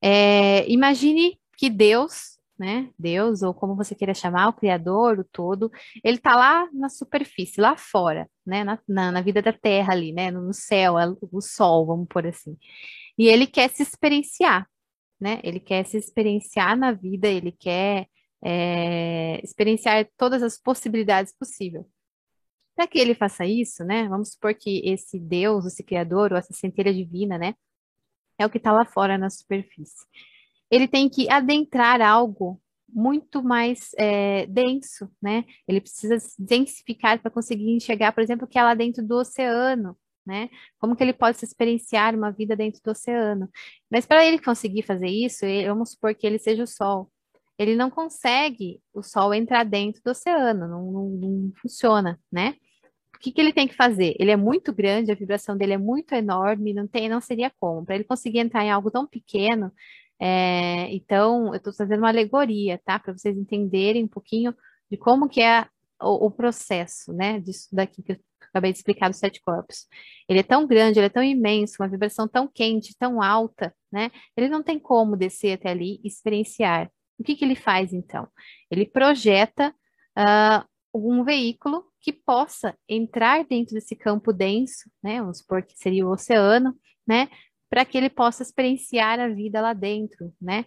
É, 0.02 0.68
imagine 0.68 1.38
que 1.56 1.70
Deus 1.70 2.36
né? 2.58 2.90
Deus, 2.98 3.40
ou 3.42 3.54
como 3.54 3.76
você 3.76 3.94
queira 3.94 4.12
chamar, 4.12 4.48
o 4.48 4.52
Criador, 4.52 5.20
o 5.20 5.24
todo, 5.24 5.70
ele 6.02 6.16
está 6.16 6.34
lá 6.34 6.68
na 6.72 6.88
superfície, 6.88 7.60
lá 7.60 7.76
fora, 7.76 8.28
né? 8.44 8.64
Na, 8.64 8.76
na, 8.88 9.12
na, 9.12 9.20
vida 9.20 9.40
da 9.40 9.52
Terra 9.52 9.92
ali, 9.92 10.12
né? 10.12 10.32
No 10.32 10.52
céu, 10.52 10.94
o 11.30 11.40
sol, 11.40 11.86
vamos 11.86 12.08
por 12.08 12.26
assim. 12.26 12.58
E 13.16 13.28
ele 13.28 13.46
quer 13.46 13.70
se 13.70 13.84
experienciar, 13.84 14.68
né? 15.20 15.40
Ele 15.44 15.60
quer 15.60 15.86
se 15.86 15.96
experienciar 15.96 16.76
na 16.76 16.90
vida, 16.90 17.28
ele 17.28 17.52
quer 17.52 18.08
é, 18.42 19.40
experienciar 19.44 20.08
todas 20.16 20.42
as 20.42 20.58
possibilidades 20.58 21.32
possíveis. 21.38 21.86
Para 22.78 22.86
que 22.86 22.98
ele 22.98 23.14
faça 23.14 23.44
isso, 23.44 23.82
né? 23.84 24.06
Vamos 24.08 24.30
supor 24.30 24.54
que 24.54 24.80
esse 24.84 25.18
Deus, 25.18 25.66
esse 25.66 25.82
Criador, 25.82 26.30
ou 26.32 26.38
essa 26.38 26.52
centelha 26.54 26.94
divina, 26.94 27.36
né? 27.36 27.54
É 28.38 28.46
o 28.46 28.50
que 28.50 28.58
está 28.58 28.70
lá 28.70 28.84
fora 28.84 29.18
na 29.18 29.28
superfície 29.28 30.06
ele 30.70 30.86
tem 30.88 31.08
que 31.08 31.30
adentrar 31.30 32.00
algo 32.00 32.60
muito 32.88 33.42
mais 33.42 33.90
é, 33.98 34.46
denso, 34.46 35.10
né? 35.20 35.44
Ele 35.66 35.80
precisa 35.80 36.18
se 36.18 36.40
densificar 36.42 37.20
para 37.20 37.30
conseguir 37.30 37.70
enxergar, 37.70 38.12
por 38.12 38.22
exemplo, 38.22 38.46
que 38.46 38.58
é 38.58 38.62
lá 38.62 38.74
dentro 38.74 39.04
do 39.06 39.16
oceano, 39.16 39.96
né? 40.26 40.48
Como 40.78 40.96
que 40.96 41.02
ele 41.02 41.12
pode 41.12 41.38
se 41.38 41.44
experienciar 41.44 42.14
uma 42.14 42.30
vida 42.30 42.56
dentro 42.56 42.80
do 42.82 42.90
oceano? 42.90 43.48
Mas 43.90 44.06
para 44.06 44.24
ele 44.24 44.38
conseguir 44.38 44.82
fazer 44.82 45.08
isso, 45.08 45.44
ele, 45.44 45.68
vamos 45.68 45.90
supor 45.90 46.14
que 46.14 46.26
ele 46.26 46.38
seja 46.38 46.62
o 46.62 46.66
Sol. 46.66 47.10
Ele 47.58 47.76
não 47.76 47.90
consegue 47.90 48.80
o 48.94 49.02
Sol 49.02 49.34
entrar 49.34 49.64
dentro 49.64 50.00
do 50.02 50.10
oceano, 50.10 50.68
não, 50.68 50.92
não, 50.92 51.08
não 51.08 51.52
funciona, 51.60 52.18
né? 52.32 52.54
O 53.18 53.20
que, 53.20 53.32
que 53.32 53.40
ele 53.40 53.52
tem 53.52 53.66
que 53.66 53.74
fazer? 53.74 54.14
Ele 54.18 54.30
é 54.30 54.36
muito 54.36 54.72
grande, 54.72 55.10
a 55.10 55.14
vibração 55.14 55.56
dele 55.56 55.72
é 55.72 55.78
muito 55.78 56.14
enorme, 56.14 56.72
não 56.72 56.86
tem, 56.86 57.08
não 57.08 57.20
seria 57.20 57.50
como. 57.58 57.84
Para 57.84 57.96
ele 57.96 58.04
conseguir 58.04 58.38
entrar 58.38 58.64
em 58.64 58.70
algo 58.70 58.92
tão 58.92 59.06
pequeno, 59.08 59.72
é, 60.20 60.92
então, 60.94 61.48
eu 61.48 61.56
estou 61.56 61.72
fazendo 61.72 62.00
uma 62.00 62.08
alegoria, 62.08 62.80
tá? 62.84 62.98
Para 62.98 63.12
vocês 63.12 63.36
entenderem 63.36 64.04
um 64.04 64.08
pouquinho 64.08 64.54
de 64.90 64.96
como 64.96 65.28
que 65.28 65.40
é 65.40 65.66
o, 66.00 66.26
o, 66.26 66.30
processo, 66.30 67.12
né? 67.12 67.40
Disso 67.40 67.68
daqui 67.72 68.02
que 68.02 68.12
eu 68.12 68.20
acabei 68.50 68.72
de 68.72 68.78
explicar 68.78 69.08
dos 69.08 69.18
sete 69.18 69.40
corpos. 69.40 69.86
Ele 70.28 70.40
é 70.40 70.42
tão 70.42 70.66
grande, 70.66 70.98
ele 70.98 71.06
é 71.06 71.10
tão 71.10 71.22
imenso, 71.22 71.76
uma 71.80 71.88
vibração 71.88 72.26
tão 72.28 72.48
quente, 72.48 72.96
tão 72.98 73.22
alta, 73.22 73.74
né? 73.92 74.10
Ele 74.36 74.48
não 74.48 74.62
tem 74.62 74.78
como 74.78 75.16
descer 75.16 75.54
até 75.54 75.70
ali 75.70 76.00
e 76.02 76.08
experienciar. 76.08 76.90
O 77.18 77.24
que 77.24 77.36
que 77.36 77.44
ele 77.44 77.56
faz, 77.56 77.92
então? 77.92 78.28
Ele 78.70 78.86
projeta 78.86 79.74
uh, 80.18 80.64
um 80.94 81.24
veículo 81.24 81.84
que 82.08 82.12
possa 82.12 82.74
entrar 82.88 83.44
dentro 83.44 83.74
desse 83.74 83.94
campo 83.94 84.32
denso, 84.32 84.90
né? 85.02 85.20
Vamos 85.20 85.38
supor 85.38 85.62
que 85.62 85.76
seria 85.76 86.06
o 86.06 86.10
oceano, 86.10 86.74
né? 87.06 87.28
para 87.70 87.84
que 87.84 87.98
ele 87.98 88.10
possa 88.10 88.42
experienciar 88.42 89.20
a 89.20 89.28
vida 89.28 89.60
lá 89.60 89.72
dentro, 89.72 90.32
né? 90.40 90.64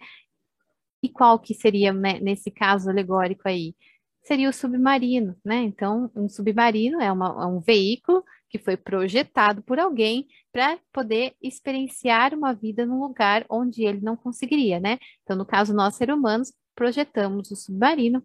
E 1.04 1.10
qual 1.10 1.40
que 1.40 1.54
seria, 1.54 1.92
né, 1.92 2.20
nesse 2.20 2.52
caso 2.52 2.90
alegórico 2.90 3.48
aí? 3.48 3.76
Seria 4.24 4.50
o 4.50 4.54
submarino, 4.54 5.36
né? 5.44 5.64
Então, 5.64 6.12
um 6.16 6.30
submarino 6.30 7.02
é, 7.02 7.12
uma, 7.12 7.44
é 7.44 7.46
um 7.48 7.60
veículo 7.60 8.24
que 8.50 8.60
foi 8.60 8.78
projetado 8.78 9.64
por 9.64 9.80
alguém 9.80 10.28
para 10.52 10.78
poder 10.94 11.34
experienciar 11.42 12.36
uma 12.36 12.54
vida 12.54 12.86
num 12.86 13.00
lugar 13.00 13.46
onde 13.50 13.84
ele 13.84 14.02
não 14.02 14.16
conseguiria, 14.16 14.80
né? 14.80 15.00
Então, 15.24 15.36
no 15.36 15.46
caso, 15.46 15.74
nós, 15.74 15.96
seres 15.96 16.16
humanos, 16.16 16.54
projetamos 16.76 17.50
o 17.50 17.56
submarino 17.56 18.24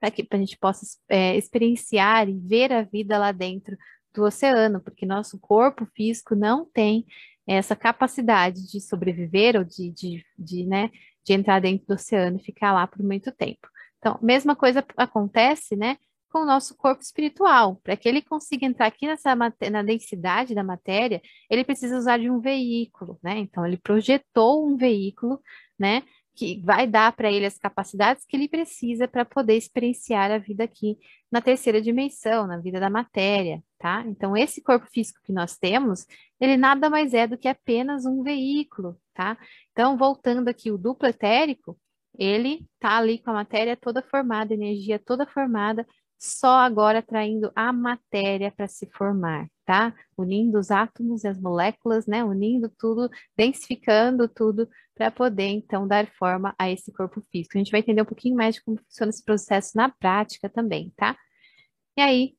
para 0.00 0.10
que 0.10 0.26
a 0.30 0.36
gente 0.36 0.56
possa 0.58 0.84
é, 1.08 1.36
experienciar 1.36 2.28
e 2.28 2.38
ver 2.38 2.72
a 2.72 2.82
vida 2.82 3.18
lá 3.18 3.30
dentro 3.30 3.76
do 4.14 4.24
oceano, 4.24 4.80
porque 4.80 5.06
nosso 5.06 5.38
corpo 5.38 5.86
físico 5.94 6.34
não 6.34 6.64
tem 6.64 7.06
essa 7.46 7.76
capacidade 7.76 8.70
de 8.70 8.80
sobreviver 8.80 9.56
ou 9.56 9.64
de, 9.64 9.90
de, 9.90 10.24
de, 10.38 10.64
né, 10.66 10.90
de 11.24 11.32
entrar 11.32 11.60
dentro 11.60 11.86
do 11.86 11.94
oceano 11.94 12.38
e 12.38 12.44
ficar 12.44 12.72
lá 12.72 12.86
por 12.86 13.02
muito 13.02 13.30
tempo. 13.32 13.68
Então, 13.98 14.18
mesma 14.22 14.56
coisa 14.56 14.84
acontece, 14.96 15.76
né, 15.76 15.98
com 16.30 16.40
o 16.40 16.46
nosso 16.46 16.76
corpo 16.76 17.02
espiritual. 17.02 17.76
Para 17.82 17.96
que 17.96 18.08
ele 18.08 18.22
consiga 18.22 18.64
entrar 18.64 18.86
aqui 18.86 19.06
nessa 19.06 19.34
na 19.34 19.82
densidade 19.82 20.54
da 20.54 20.62
matéria, 20.62 21.20
ele 21.50 21.64
precisa 21.64 21.98
usar 21.98 22.18
de 22.18 22.30
um 22.30 22.40
veículo, 22.40 23.18
né? 23.22 23.38
Então, 23.38 23.66
ele 23.66 23.76
projetou 23.76 24.66
um 24.66 24.76
veículo, 24.76 25.40
né, 25.78 26.02
que 26.40 26.58
vai 26.64 26.86
dar 26.86 27.12
para 27.12 27.30
ele 27.30 27.44
as 27.44 27.58
capacidades 27.58 28.24
que 28.24 28.34
ele 28.34 28.48
precisa 28.48 29.06
para 29.06 29.26
poder 29.26 29.58
experienciar 29.58 30.30
a 30.30 30.38
vida 30.38 30.64
aqui 30.64 30.96
na 31.30 31.42
terceira 31.42 31.82
dimensão, 31.82 32.46
na 32.46 32.56
vida 32.56 32.80
da 32.80 32.88
matéria, 32.88 33.62
tá? 33.78 34.02
Então, 34.06 34.34
esse 34.34 34.62
corpo 34.62 34.86
físico 34.90 35.20
que 35.22 35.34
nós 35.34 35.58
temos, 35.58 36.06
ele 36.40 36.56
nada 36.56 36.88
mais 36.88 37.12
é 37.12 37.26
do 37.26 37.36
que 37.36 37.46
apenas 37.46 38.06
um 38.06 38.22
veículo, 38.22 38.98
tá? 39.12 39.36
Então, 39.72 39.98
voltando 39.98 40.48
aqui, 40.48 40.70
o 40.70 40.78
duplo 40.78 41.06
etérico, 41.06 41.78
ele 42.18 42.66
tá 42.80 42.96
ali 42.96 43.18
com 43.18 43.30
a 43.30 43.34
matéria 43.34 43.76
toda 43.76 44.02
formada, 44.02 44.54
energia 44.54 44.98
toda 44.98 45.26
formada, 45.26 45.86
só 46.20 46.58
agora 46.58 47.00
traindo 47.00 47.50
a 47.56 47.72
matéria 47.72 48.52
para 48.52 48.68
se 48.68 48.86
formar, 48.92 49.48
tá? 49.64 49.94
Unindo 50.18 50.58
os 50.58 50.70
átomos 50.70 51.24
e 51.24 51.28
as 51.28 51.40
moléculas, 51.40 52.06
né? 52.06 52.22
Unindo 52.22 52.68
tudo, 52.78 53.08
densificando 53.34 54.28
tudo 54.28 54.68
para 54.94 55.10
poder 55.10 55.48
então 55.48 55.88
dar 55.88 56.06
forma 56.18 56.54
a 56.58 56.70
esse 56.70 56.92
corpo 56.92 57.22
físico. 57.32 57.56
A 57.56 57.58
gente 57.58 57.70
vai 57.70 57.80
entender 57.80 58.02
um 58.02 58.04
pouquinho 58.04 58.36
mais 58.36 58.56
de 58.56 58.62
como 58.62 58.78
funciona 58.78 59.08
esse 59.08 59.24
processo 59.24 59.74
na 59.74 59.88
prática 59.88 60.46
também, 60.46 60.92
tá? 60.94 61.16
E 61.96 62.02
aí, 62.02 62.34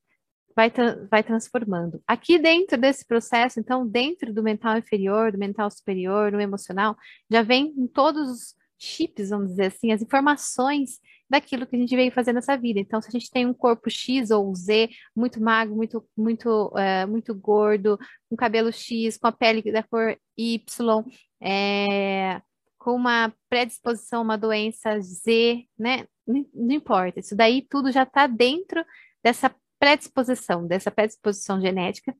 vai, 0.54 0.70
tra 0.70 1.04
vai 1.10 1.24
transformando. 1.24 2.00
Aqui 2.06 2.38
dentro 2.38 2.78
desse 2.78 3.04
processo, 3.04 3.58
então, 3.58 3.84
dentro 3.86 4.32
do 4.32 4.44
mental 4.44 4.78
inferior, 4.78 5.32
do 5.32 5.38
mental 5.38 5.68
superior, 5.72 6.30
do 6.30 6.40
emocional, 6.40 6.96
já 7.28 7.42
vem 7.42 7.74
com 7.74 7.88
todos 7.88 8.30
os 8.30 8.54
chips, 8.78 9.30
vamos 9.30 9.50
dizer 9.50 9.66
assim, 9.66 9.92
as 9.92 10.02
informações 10.02 11.00
daquilo 11.32 11.66
que 11.66 11.74
a 11.74 11.78
gente 11.78 11.96
veio 11.96 12.12
fazer 12.12 12.34
nessa 12.34 12.58
vida. 12.58 12.78
Então, 12.78 13.00
se 13.00 13.08
a 13.08 13.10
gente 13.10 13.30
tem 13.30 13.46
um 13.46 13.54
corpo 13.54 13.88
X 13.88 14.30
ou 14.30 14.54
Z, 14.54 14.90
muito 15.16 15.42
magro, 15.42 15.74
muito, 15.74 16.06
muito, 16.14 16.70
é, 16.76 17.06
muito 17.06 17.34
gordo, 17.34 17.98
com 18.28 18.36
cabelo 18.36 18.70
X, 18.70 19.16
com 19.16 19.26
a 19.28 19.32
pele 19.32 19.62
da 19.72 19.82
cor 19.82 20.14
Y, 20.36 21.04
é, 21.40 22.42
com 22.78 22.94
uma 22.94 23.32
predisposição 23.48 24.20
a 24.20 24.22
uma 24.22 24.36
doença 24.36 25.00
Z, 25.00 25.64
né? 25.78 26.06
Não, 26.26 26.46
não 26.52 26.74
importa, 26.74 27.20
isso 27.20 27.34
daí 27.34 27.62
tudo 27.62 27.90
já 27.90 28.02
está 28.02 28.26
dentro 28.26 28.84
dessa 29.24 29.54
predisposição, 29.80 30.66
dessa 30.66 30.90
predisposição 30.90 31.60
genética, 31.62 32.14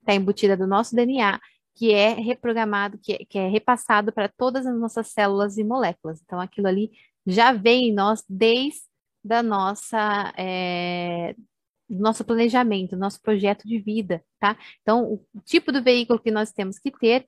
está 0.00 0.14
embutida 0.14 0.56
do 0.56 0.68
nosso 0.68 0.94
DNA, 0.94 1.40
que 1.74 1.92
é 1.92 2.14
reprogramado, 2.14 2.96
que 2.96 3.12
é, 3.12 3.18
que 3.28 3.38
é 3.38 3.48
repassado 3.48 4.12
para 4.12 4.28
todas 4.28 4.66
as 4.66 4.78
nossas 4.78 5.08
células 5.08 5.58
e 5.58 5.64
moléculas. 5.64 6.22
Então, 6.22 6.40
aquilo 6.40 6.68
ali 6.68 6.92
já 7.26 7.52
vem 7.52 7.88
em 7.88 7.94
nós 7.94 8.24
desde 8.28 8.80
da 9.24 9.42
nossa 9.42 10.32
é, 10.38 11.34
nosso 11.88 12.24
planejamento, 12.24 12.96
nosso 12.96 13.20
projeto 13.20 13.66
de 13.66 13.78
vida, 13.78 14.24
tá? 14.38 14.56
Então, 14.82 15.14
o 15.34 15.40
tipo 15.44 15.72
do 15.72 15.82
veículo 15.82 16.20
que 16.20 16.30
nós 16.30 16.52
temos 16.52 16.78
que 16.78 16.90
ter 16.90 17.26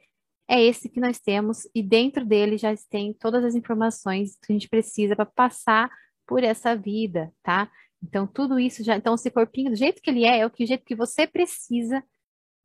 é 0.49 0.63
esse 0.63 0.89
que 0.89 1.01
nós 1.01 1.19
temos, 1.21 1.69
e 1.75 1.83
dentro 1.83 2.25
dele 2.25 2.57
já 2.57 2.75
tem 2.89 3.13
todas 3.13 3.45
as 3.45 3.55
informações 3.55 4.37
que 4.43 4.51
a 4.51 4.55
gente 4.55 4.69
precisa 4.69 5.15
para 5.15 5.27
passar 5.27 5.91
por 6.27 6.43
essa 6.43 6.75
vida, 6.75 7.33
tá? 7.43 7.71
Então, 8.03 8.27
tudo 8.27 8.59
isso 8.59 8.83
já. 8.83 8.97
Então, 8.97 9.15
esse 9.15 9.31
corpinho, 9.31 9.71
do 9.71 9.77
jeito 9.77 10.01
que 10.01 10.11
ele 10.11 10.25
é, 10.25 10.39
é 10.41 10.47
o, 10.47 10.51
que, 10.51 10.67
jeito 10.67 10.85
que 10.85 10.95
você 10.95 11.27
precisa 11.27 12.03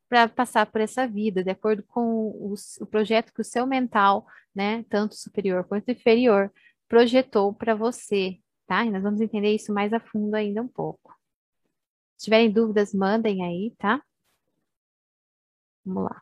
para 0.08 0.30
passar 0.30 0.66
por 0.68 0.80
essa 0.80 1.08
vida, 1.08 1.44
de 1.44 1.50
acordo 1.50 1.84
com 1.88 2.28
o, 2.28 2.54
o 2.82 2.86
projeto 2.86 3.34
que 3.34 3.42
o 3.42 3.44
seu 3.44 3.66
mental, 3.66 4.26
né, 4.56 4.86
tanto 4.90 5.16
superior 5.16 5.64
quanto 5.66 5.90
inferior, 5.92 6.52
projetou 6.94 7.52
para 7.52 7.74
você, 7.74 8.38
tá? 8.68 8.86
E 8.86 8.92
nós 8.92 9.02
vamos 9.02 9.20
entender 9.20 9.56
isso 9.56 9.74
mais 9.74 9.92
a 9.94 10.00
fundo 10.00 10.36
ainda 10.36 10.62
um 10.62 10.68
pouco. 10.68 11.12
Se 12.16 12.26
tiverem 12.26 12.52
dúvidas, 12.52 12.94
mandem 12.94 13.44
aí, 13.44 13.74
tá? 13.80 14.00
Vamos 15.84 16.04
lá. 16.04 16.22